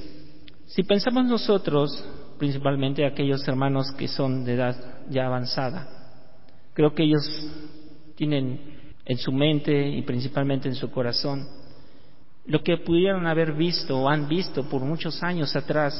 Si 0.68 0.84
pensamos 0.84 1.26
nosotros, 1.26 2.04
principalmente 2.38 3.06
aquellos 3.06 3.48
hermanos 3.48 3.92
que 3.98 4.08
son 4.08 4.44
de 4.44 4.54
edad 4.54 4.76
ya 5.10 5.26
avanzada, 5.26 5.88
creo 6.74 6.94
que 6.94 7.04
ellos 7.04 7.24
tienen 8.16 8.60
en 9.06 9.18
su 9.18 9.32
mente 9.32 9.90
y 9.90 10.02
principalmente 10.04 10.70
en 10.70 10.76
su 10.76 10.92
corazón 10.92 11.46
lo 12.46 12.64
que 12.64 12.78
pudieron 12.78 13.28
haber 13.28 13.54
visto 13.54 13.98
o 13.98 14.10
han 14.10 14.28
visto 14.28 14.68
por 14.68 14.82
muchos 14.82 15.22
años 15.24 15.56
atrás, 15.56 15.94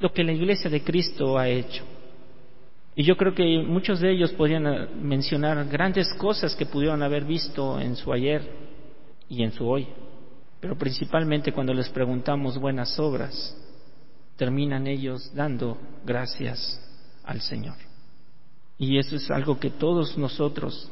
lo 0.00 0.12
que 0.12 0.24
la 0.24 0.32
iglesia 0.32 0.70
de 0.70 0.82
Cristo 0.82 1.38
ha 1.38 1.48
hecho. 1.48 1.84
Y 2.94 3.04
yo 3.04 3.16
creo 3.16 3.34
que 3.34 3.62
muchos 3.66 4.00
de 4.00 4.12
ellos 4.12 4.32
podrían 4.32 5.02
mencionar 5.06 5.64
grandes 5.68 6.12
cosas 6.14 6.54
que 6.54 6.66
pudieron 6.66 7.02
haber 7.02 7.24
visto 7.24 7.78
en 7.80 7.96
su 7.96 8.12
ayer 8.12 8.42
y 9.28 9.42
en 9.42 9.52
su 9.52 9.66
hoy. 9.66 9.86
Pero 10.62 10.78
principalmente 10.78 11.52
cuando 11.52 11.74
les 11.74 11.88
preguntamos 11.88 12.56
buenas 12.56 12.96
obras, 13.00 13.52
terminan 14.36 14.86
ellos 14.86 15.32
dando 15.34 15.76
gracias 16.06 16.80
al 17.24 17.40
Señor. 17.40 17.74
Y 18.78 18.96
eso 18.96 19.16
es 19.16 19.28
algo 19.32 19.58
que 19.58 19.70
todos 19.70 20.16
nosotros 20.16 20.88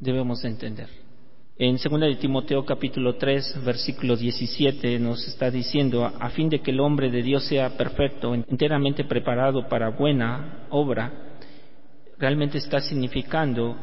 debemos 0.00 0.44
entender. 0.44 0.88
En 1.56 1.76
2 1.76 2.00
de 2.00 2.16
Timoteo 2.16 2.66
capítulo 2.66 3.14
3, 3.14 3.64
versículo 3.64 4.16
17 4.16 4.98
nos 4.98 5.24
está 5.28 5.52
diciendo, 5.52 6.04
a 6.04 6.30
fin 6.30 6.48
de 6.48 6.60
que 6.60 6.72
el 6.72 6.80
hombre 6.80 7.12
de 7.12 7.22
Dios 7.22 7.44
sea 7.44 7.76
perfecto, 7.76 8.34
enteramente 8.34 9.04
preparado 9.04 9.68
para 9.68 9.90
buena 9.90 10.66
obra, 10.70 11.38
realmente 12.18 12.58
está 12.58 12.80
significando 12.80 13.76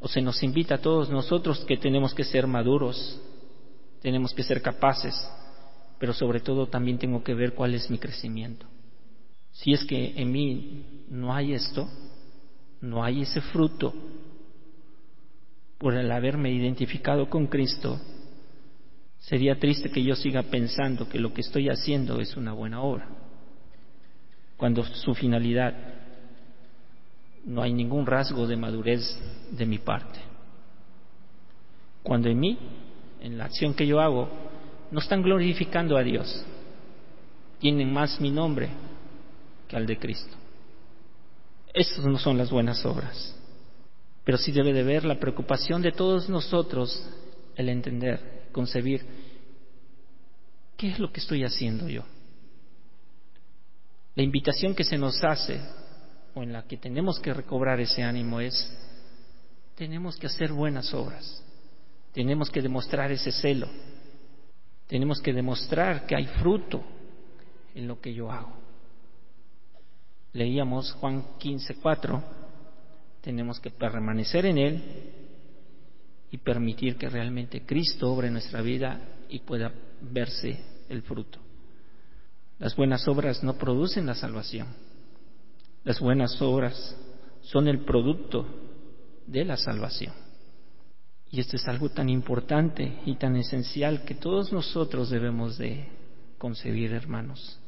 o 0.00 0.08
se 0.08 0.20
nos 0.20 0.42
invita 0.42 0.76
a 0.76 0.78
todos 0.78 1.10
nosotros 1.10 1.64
que 1.64 1.76
tenemos 1.76 2.12
que 2.12 2.24
ser 2.24 2.48
maduros, 2.48 3.20
tenemos 4.00 4.34
que 4.34 4.42
ser 4.42 4.62
capaces, 4.62 5.14
pero 5.98 6.12
sobre 6.12 6.40
todo 6.40 6.66
también 6.66 6.98
tengo 6.98 7.22
que 7.22 7.34
ver 7.34 7.54
cuál 7.54 7.74
es 7.74 7.90
mi 7.90 7.98
crecimiento. 7.98 8.66
Si 9.52 9.72
es 9.72 9.84
que 9.84 10.14
en 10.16 10.32
mí 10.32 11.06
no 11.10 11.34
hay 11.34 11.52
esto, 11.52 11.88
no 12.80 13.04
hay 13.04 13.22
ese 13.22 13.40
fruto, 13.40 13.92
por 15.78 15.94
el 15.94 16.12
haberme 16.12 16.52
identificado 16.52 17.30
con 17.30 17.46
Cristo, 17.46 17.98
sería 19.18 19.58
triste 19.58 19.90
que 19.90 20.02
yo 20.02 20.14
siga 20.14 20.42
pensando 20.42 21.08
que 21.08 21.18
lo 21.18 21.32
que 21.32 21.40
estoy 21.40 21.68
haciendo 21.68 22.20
es 22.20 22.36
una 22.36 22.52
buena 22.52 22.82
obra, 22.82 23.08
cuando 24.56 24.84
su 24.84 25.14
finalidad 25.14 25.74
no 27.44 27.62
hay 27.62 27.72
ningún 27.72 28.04
rasgo 28.04 28.46
de 28.46 28.56
madurez 28.56 29.00
de 29.52 29.64
mi 29.64 29.78
parte. 29.78 30.18
Cuando 32.02 32.28
en 32.28 32.38
mí 32.38 32.58
en 33.20 33.38
la 33.38 33.44
acción 33.44 33.74
que 33.74 33.86
yo 33.86 34.00
hago, 34.00 34.28
no 34.90 35.00
están 35.00 35.22
glorificando 35.22 35.96
a 35.96 36.02
Dios. 36.02 36.44
Tienen 37.58 37.92
más 37.92 38.20
mi 38.20 38.30
nombre 38.30 38.70
que 39.68 39.76
al 39.76 39.86
de 39.86 39.98
Cristo. 39.98 40.36
Esas 41.72 42.04
no 42.04 42.18
son 42.18 42.38
las 42.38 42.50
buenas 42.50 42.84
obras. 42.84 43.36
Pero 44.24 44.38
sí 44.38 44.52
debe 44.52 44.72
de 44.72 44.82
ver 44.82 45.04
la 45.04 45.18
preocupación 45.18 45.82
de 45.82 45.92
todos 45.92 46.28
nosotros 46.28 47.08
el 47.56 47.68
entender, 47.68 48.48
concebir, 48.52 49.04
¿qué 50.76 50.88
es 50.88 50.98
lo 50.98 51.12
que 51.12 51.20
estoy 51.20 51.44
haciendo 51.44 51.88
yo? 51.88 52.02
La 54.14 54.22
invitación 54.22 54.74
que 54.74 54.84
se 54.84 54.98
nos 54.98 55.22
hace 55.22 55.60
o 56.34 56.42
en 56.42 56.52
la 56.52 56.62
que 56.64 56.76
tenemos 56.76 57.20
que 57.20 57.32
recobrar 57.32 57.80
ese 57.80 58.02
ánimo 58.02 58.40
es, 58.40 58.70
tenemos 59.76 60.16
que 60.16 60.26
hacer 60.26 60.52
buenas 60.52 60.92
obras. 60.92 61.42
Tenemos 62.12 62.50
que 62.50 62.62
demostrar 62.62 63.12
ese 63.12 63.32
celo. 63.32 63.68
Tenemos 64.86 65.20
que 65.20 65.32
demostrar 65.32 66.06
que 66.06 66.16
hay 66.16 66.26
fruto 66.26 66.82
en 67.74 67.86
lo 67.86 68.00
que 68.00 68.12
yo 68.12 68.30
hago. 68.30 68.52
Leíamos 70.32 70.92
Juan 70.92 71.24
15, 71.38 71.76
4. 71.76 72.22
Tenemos 73.20 73.60
que 73.60 73.70
permanecer 73.70 74.46
en 74.46 74.58
Él 74.58 74.82
y 76.30 76.38
permitir 76.38 76.96
que 76.96 77.08
realmente 77.08 77.64
Cristo 77.66 78.12
obre 78.12 78.28
en 78.28 78.34
nuestra 78.34 78.62
vida 78.62 79.00
y 79.28 79.40
pueda 79.40 79.72
verse 80.00 80.60
el 80.88 81.02
fruto. 81.02 81.38
Las 82.58 82.76
buenas 82.76 83.06
obras 83.08 83.42
no 83.42 83.54
producen 83.54 84.06
la 84.06 84.14
salvación. 84.14 84.68
Las 85.84 85.98
buenas 86.00 86.40
obras 86.42 86.96
son 87.42 87.68
el 87.68 87.84
producto 87.84 88.46
de 89.26 89.44
la 89.44 89.56
salvación. 89.56 90.29
Y 91.32 91.40
esto 91.40 91.56
es 91.56 91.68
algo 91.68 91.90
tan 91.90 92.08
importante 92.08 93.00
y 93.06 93.14
tan 93.14 93.36
esencial 93.36 94.04
que 94.04 94.14
todos 94.14 94.52
nosotros 94.52 95.10
debemos 95.10 95.58
de 95.58 95.86
concebir, 96.38 96.92
hermanos. 96.92 97.58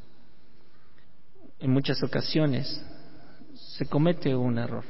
En 1.60 1.70
muchas 1.70 2.02
ocasiones 2.02 2.84
se 3.54 3.86
comete 3.86 4.34
un 4.34 4.58
error. 4.58 4.84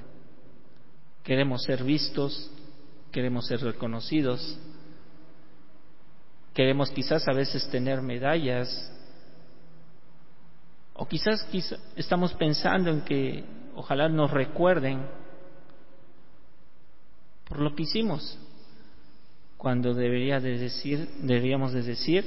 Queremos 1.23 1.63
ser 1.65 1.85
vistos, 1.85 2.51
queremos 3.11 3.47
ser 3.47 3.61
reconocidos, 3.61 4.59
queremos 6.55 6.91
quizás 6.91 7.29
a 7.29 7.33
veces 7.33 7.69
tener 7.71 8.01
medallas, 8.01 8.91
o 10.95 11.07
quizás, 11.07 11.45
quizás 11.45 11.79
estamos 11.97 12.33
pensando 12.35 12.91
en 12.91 13.03
que 13.03 13.45
ojalá 13.75 14.09
nos 14.09 14.31
recuerden 14.31 15.07
por 17.49 17.61
lo 17.61 17.75
que 17.75 17.83
hicimos, 17.83 18.39
cuando 19.63 19.95
debería 19.95 20.41
de 20.41 20.59
decir, 20.59 21.09
deberíamos 21.23 21.73
de 21.73 21.85
decir, 21.85 22.27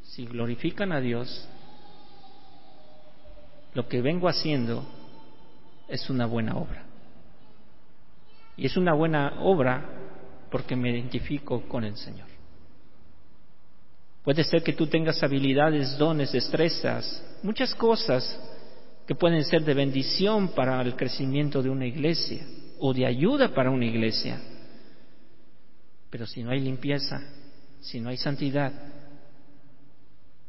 si 0.00 0.24
glorifican 0.24 0.90
a 0.90 1.02
Dios, 1.02 1.46
lo 3.74 3.86
que 3.86 4.00
vengo 4.00 4.26
haciendo 4.26 4.86
es 5.88 6.08
una 6.08 6.24
buena 6.24 6.56
obra. 6.56 6.86
Y 8.56 8.64
es 8.64 8.78
una 8.78 8.94
buena 8.94 9.34
obra 9.42 9.86
porque 10.50 10.76
me 10.76 10.92
identifico 10.92 11.68
con 11.68 11.84
el 11.84 11.98
Señor. 11.98 12.28
Puede 14.24 14.44
ser 14.44 14.62
que 14.62 14.72
tú 14.72 14.86
tengas 14.86 15.22
habilidades, 15.22 15.98
dones, 15.98 16.32
destrezas, 16.32 17.22
muchas 17.42 17.74
cosas 17.74 18.40
que 19.06 19.14
pueden 19.14 19.44
ser 19.44 19.62
de 19.62 19.74
bendición 19.74 20.54
para 20.54 20.80
el 20.80 20.96
crecimiento 20.96 21.62
de 21.62 21.68
una 21.68 21.84
iglesia 21.84 22.46
o 22.80 22.94
de 22.94 23.04
ayuda 23.04 23.52
para 23.52 23.70
una 23.70 23.84
iglesia. 23.84 24.40
Pero 26.12 26.26
si 26.26 26.42
no 26.42 26.50
hay 26.50 26.60
limpieza, 26.60 27.22
si 27.80 27.98
no 27.98 28.10
hay 28.10 28.18
santidad, 28.18 28.70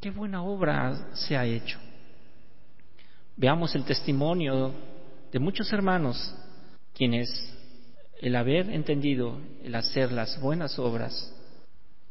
qué 0.02 0.12
buena 0.12 0.44
obra 0.44 1.16
se 1.16 1.38
ha 1.38 1.46
hecho. 1.46 1.80
Veamos 3.38 3.74
el 3.74 3.86
testimonio 3.86 4.74
de 5.32 5.40
muchos 5.40 5.72
hermanos 5.72 6.36
quienes 6.94 7.30
el 8.20 8.36
haber 8.36 8.72
entendido, 8.72 9.40
el 9.64 9.74
hacer 9.76 10.12
las 10.12 10.38
buenas 10.42 10.78
obras, 10.78 11.34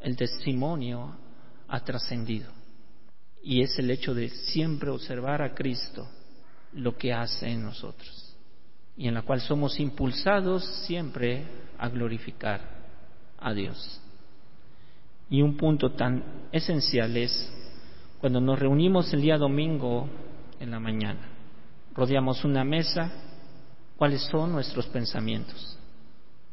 el 0.01 0.17
testimonio 0.17 1.15
ha 1.69 1.81
trascendido. 1.85 2.51
Y 3.43 3.61
es 3.61 3.79
el 3.79 3.91
hecho 3.91 4.15
de 4.15 4.31
siempre 4.31 4.89
observar 4.89 5.43
a 5.43 5.55
Cristo 5.55 6.09
lo 6.73 6.97
que 6.97 7.13
hace 7.13 7.51
en 7.51 7.65
nosotros 7.65 8.35
y 8.97 9.09
en 9.09 9.15
la 9.15 9.23
cual 9.23 9.43
somos 9.43 9.79
impulsados 9.79 10.65
siempre 10.87 11.45
a 11.77 11.91
glorificar 11.91 12.82
a 13.43 13.53
Dios. 13.53 14.01
Y 15.31 15.43
un 15.43 15.57
punto 15.57 15.93
tan 15.93 16.23
esencial 16.53 17.17
es 17.17 17.53
cuando 18.21 18.41
nos 18.41 18.59
reunimos 18.59 19.13
el 19.13 19.23
día 19.23 19.39
domingo 19.39 20.09
en 20.61 20.71
la 20.71 20.79
mañana, 20.79 21.29
rodeamos 21.95 22.45
una 22.45 22.65
mesa, 22.65 23.11
¿cuáles 23.97 24.23
son 24.23 24.53
nuestros 24.53 24.87
pensamientos? 24.87 25.79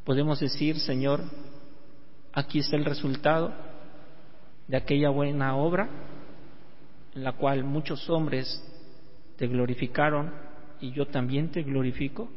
Podemos 0.03 0.39
decir, 0.39 0.79
Señor, 0.79 1.21
aquí 2.33 2.59
está 2.59 2.75
el 2.75 2.85
resultado 2.85 3.53
de 4.67 4.77
aquella 4.77 5.09
buena 5.09 5.55
obra 5.55 5.89
en 7.13 7.23
la 7.23 7.33
cual 7.33 7.63
muchos 7.63 8.09
hombres 8.09 8.63
te 9.37 9.47
glorificaron 9.47 10.31
y 10.79 10.91
yo 10.91 11.07
también 11.07 11.49
te 11.49 11.63
glorifico? 11.63 12.29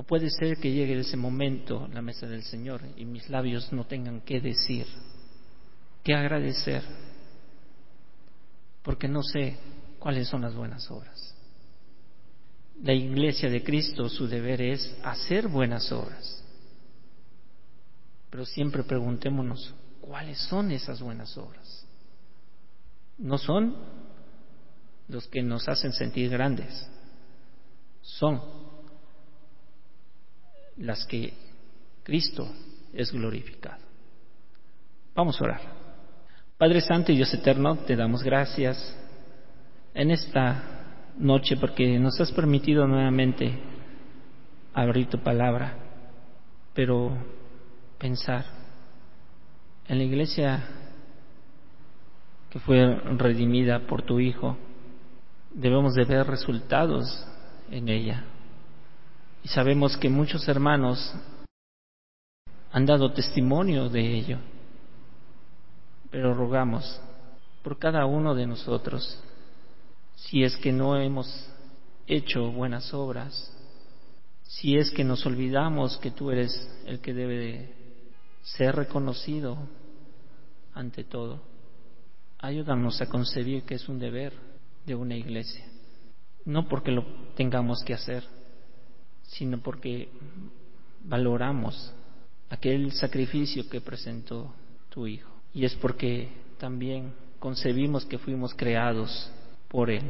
¿O 0.00 0.02
puede 0.02 0.30
ser 0.30 0.56
que 0.56 0.72
llegue 0.72 0.98
ese 0.98 1.18
momento, 1.18 1.86
la 1.92 2.00
mesa 2.00 2.26
del 2.26 2.42
Señor, 2.42 2.80
y 2.96 3.04
mis 3.04 3.28
labios 3.28 3.70
no 3.70 3.84
tengan 3.84 4.22
que 4.22 4.40
decir, 4.40 4.86
que 6.02 6.14
agradecer, 6.14 6.82
porque 8.82 9.08
no 9.08 9.22
sé 9.22 9.58
cuáles 9.98 10.26
son 10.26 10.40
las 10.40 10.54
buenas 10.54 10.90
obras? 10.90 11.36
La 12.82 12.94
iglesia 12.94 13.50
de 13.50 13.62
Cristo, 13.62 14.08
su 14.08 14.26
deber 14.26 14.62
es 14.62 14.96
hacer 15.04 15.48
buenas 15.48 15.92
obras. 15.92 16.42
Pero 18.30 18.46
siempre 18.46 18.84
preguntémonos, 18.84 19.74
¿cuáles 20.00 20.38
son 20.48 20.70
esas 20.70 21.02
buenas 21.02 21.36
obras? 21.36 21.86
No 23.18 23.36
son 23.36 23.76
los 25.08 25.28
que 25.28 25.42
nos 25.42 25.68
hacen 25.68 25.92
sentir 25.92 26.30
grandes, 26.30 26.88
son 28.00 28.69
las 30.80 31.06
que 31.06 31.32
Cristo 32.02 32.48
es 32.92 33.12
glorificado. 33.12 33.82
Vamos 35.14 35.40
a 35.40 35.44
orar. 35.44 35.60
Padre 36.56 36.80
Santo 36.80 37.12
y 37.12 37.16
Dios 37.16 37.32
Eterno, 37.32 37.76
te 37.78 37.96
damos 37.96 38.22
gracias 38.22 38.96
en 39.94 40.10
esta 40.10 40.62
noche 41.18 41.56
porque 41.56 41.98
nos 41.98 42.20
has 42.20 42.32
permitido 42.32 42.86
nuevamente 42.86 43.58
abrir 44.74 45.06
tu 45.08 45.18
palabra, 45.18 45.74
pero 46.74 47.16
pensar 47.98 48.44
en 49.88 49.98
la 49.98 50.04
iglesia 50.04 50.62
que 52.50 52.58
fue 52.60 52.96
redimida 53.16 53.86
por 53.86 54.02
tu 54.02 54.20
Hijo, 54.20 54.56
debemos 55.52 55.94
de 55.94 56.04
ver 56.04 56.26
resultados 56.26 57.26
en 57.70 57.88
ella. 57.88 58.24
Y 59.42 59.48
sabemos 59.48 59.96
que 59.96 60.08
muchos 60.08 60.46
hermanos 60.48 61.14
han 62.72 62.86
dado 62.86 63.12
testimonio 63.12 63.88
de 63.88 64.18
ello. 64.18 64.38
Pero 66.10 66.34
rogamos 66.34 67.00
por 67.62 67.78
cada 67.78 68.06
uno 68.06 68.34
de 68.34 68.46
nosotros, 68.46 69.22
si 70.16 70.44
es 70.44 70.56
que 70.56 70.72
no 70.72 70.96
hemos 70.96 71.48
hecho 72.06 72.50
buenas 72.50 72.92
obras, 72.94 73.52
si 74.44 74.76
es 74.76 74.90
que 74.90 75.04
nos 75.04 75.24
olvidamos 75.26 75.96
que 75.98 76.10
tú 76.10 76.30
eres 76.30 76.52
el 76.86 77.00
que 77.00 77.14
debe 77.14 77.74
ser 78.42 78.74
reconocido 78.74 79.56
ante 80.74 81.04
todo, 81.04 81.40
ayúdanos 82.38 83.00
a 83.00 83.06
concebir 83.06 83.62
que 83.62 83.74
es 83.74 83.88
un 83.88 83.98
deber 83.98 84.32
de 84.86 84.94
una 84.94 85.14
iglesia. 85.14 85.64
No 86.44 86.66
porque 86.68 86.90
lo 86.90 87.04
tengamos 87.36 87.84
que 87.84 87.94
hacer, 87.94 88.24
sino 89.30 89.58
porque 89.58 90.08
valoramos 91.04 91.92
aquel 92.48 92.92
sacrificio 92.92 93.68
que 93.68 93.80
presentó 93.80 94.52
tu 94.88 95.06
Hijo. 95.06 95.30
Y 95.54 95.64
es 95.64 95.74
porque 95.76 96.28
también 96.58 97.12
concebimos 97.38 98.04
que 98.04 98.18
fuimos 98.18 98.54
creados 98.54 99.30
por 99.68 99.90
Él 99.90 100.02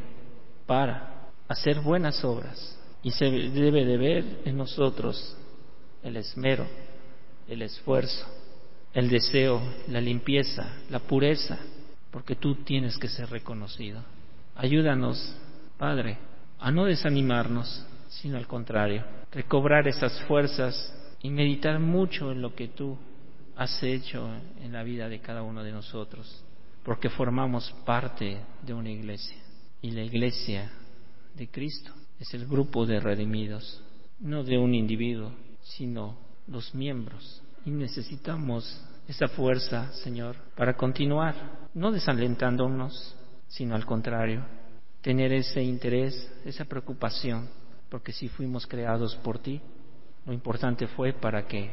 para 0.67 1.31
hacer 1.49 1.81
buenas 1.81 2.25
obras. 2.25 2.79
Y 3.03 3.11
se 3.13 3.25
debe 3.31 3.85
de 3.85 3.97
ver 3.97 4.41
en 4.45 4.57
nosotros 4.57 5.37
el 6.03 6.17
esmero, 6.17 6.67
el 7.49 7.63
esfuerzo, 7.63 8.27
el 8.93 9.09
deseo, 9.09 9.61
la 9.89 10.01
limpieza, 10.01 10.81
la 10.91 11.01
pureza, 11.01 11.59
porque 12.11 12.37
tú 12.37 12.57
tienes 12.57 12.99
que 12.99 13.09
ser 13.09 13.31
reconocido. 13.31 14.03
Ayúdanos, 14.57 15.35
Padre, 15.79 16.19
a 16.59 16.71
no 16.71 16.85
desanimarnos, 16.85 17.87
sino 18.11 18.37
al 18.37 18.47
contrario, 18.47 19.05
recobrar 19.33 19.89
esas 19.89 20.21
fuerzas 20.25 20.95
y 21.23 21.31
meditar 21.31 21.79
mucho 21.81 22.33
en 22.33 22.43
lo 22.43 22.55
que 22.55 22.69
tú 22.69 22.99
has 23.57 23.83
hecho 23.83 24.29
en 24.61 24.73
la 24.73 24.83
vida 24.83 25.09
de 25.09 25.21
cada 25.21 25.43
uno 25.43 25.63
de 25.63 25.73
nosotros, 25.73 26.45
porque 26.83 27.09
formamos 27.09 27.73
parte 27.85 28.39
de 28.63 28.75
una 28.75 28.91
iglesia 28.91 29.37
y 29.81 29.93
la 29.93 30.03
iglesia 30.03 30.71
de 31.35 31.49
Cristo 31.49 31.93
es 32.19 32.35
el 32.35 32.47
grupo 32.47 32.85
de 32.85 33.01
redimidos, 33.01 33.83
no 34.19 34.45
de 34.45 34.59
un 34.59 34.75
individuo, 34.75 35.33
sino 35.63 36.19
los 36.47 36.75
miembros. 36.75 37.43
Y 37.65 37.71
necesitamos 37.71 38.85
esa 39.09 39.29
fuerza, 39.29 39.93
Señor, 39.93 40.37
para 40.57 40.77
continuar, 40.77 41.69
no 41.75 41.91
desalentándonos, 41.93 43.17
sino 43.49 43.75
al 43.75 43.87
contrario, 43.87 44.45
tener 45.01 45.33
ese 45.33 45.63
interés, 45.63 46.31
esa 46.45 46.65
preocupación, 46.65 47.49
porque 47.91 48.13
si 48.13 48.29
fuimos 48.29 48.67
creados 48.67 49.17
por 49.17 49.39
ti, 49.39 49.61
lo 50.25 50.33
importante 50.33 50.87
fue 50.87 51.13
para 51.13 51.47
que 51.47 51.71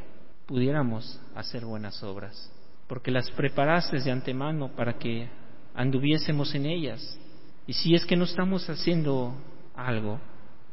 pudiéramos 0.48 1.20
hacer 1.36 1.64
buenas 1.64 2.02
obras, 2.04 2.52
porque 2.88 3.12
las 3.12 3.30
preparaste 3.32 4.00
de 4.00 4.12
antemano 4.12 4.70
para 4.76 4.98
que 4.98 5.30
anduviésemos 5.76 6.56
en 6.56 6.66
ellas. 6.66 7.20
Y 7.68 7.74
si 7.74 7.94
es 7.94 8.06
que 8.06 8.16
no 8.16 8.24
estamos 8.24 8.68
haciendo 8.70 9.36
algo, 9.76 10.20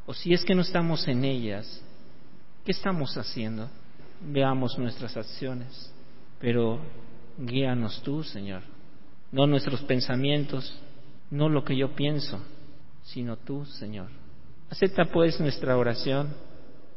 o 0.07 0.15
si 0.15 0.33
es 0.33 0.45
que 0.45 0.55
no 0.55 0.63
estamos 0.63 1.07
en 1.09 1.25
ellas, 1.25 1.85
¿qué 2.65 2.73
estamos 2.73 3.17
haciendo? 3.17 3.69
Veamos 4.21 4.79
nuestras 4.79 5.17
acciones, 5.17 5.93
pero 6.39 6.81
guíanos 7.37 8.01
tú, 8.03 8.23
Señor, 8.23 8.63
no 9.33 9.47
nuestros 9.47 9.83
pensamientos, 9.83 10.81
no 11.31 11.49
lo 11.49 11.65
que 11.65 11.77
yo 11.77 11.95
pienso, 11.95 12.41
sino 13.03 13.37
tú, 13.37 13.65
Señor. 13.67 14.24
Acepta 14.75 15.05
pues 15.05 15.39
nuestra 15.39 15.77
oración, 15.77 16.35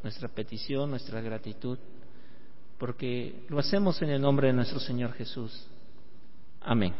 nuestra 0.01 0.27
petición, 0.29 0.89
nuestra 0.89 1.21
gratitud, 1.21 1.77
porque 2.79 3.45
lo 3.49 3.59
hacemos 3.59 4.01
en 4.01 4.09
el 4.09 4.19
nombre 4.19 4.47
de 4.47 4.53
nuestro 4.53 4.79
Señor 4.79 5.13
Jesús. 5.13 5.69
Amén. 6.59 6.95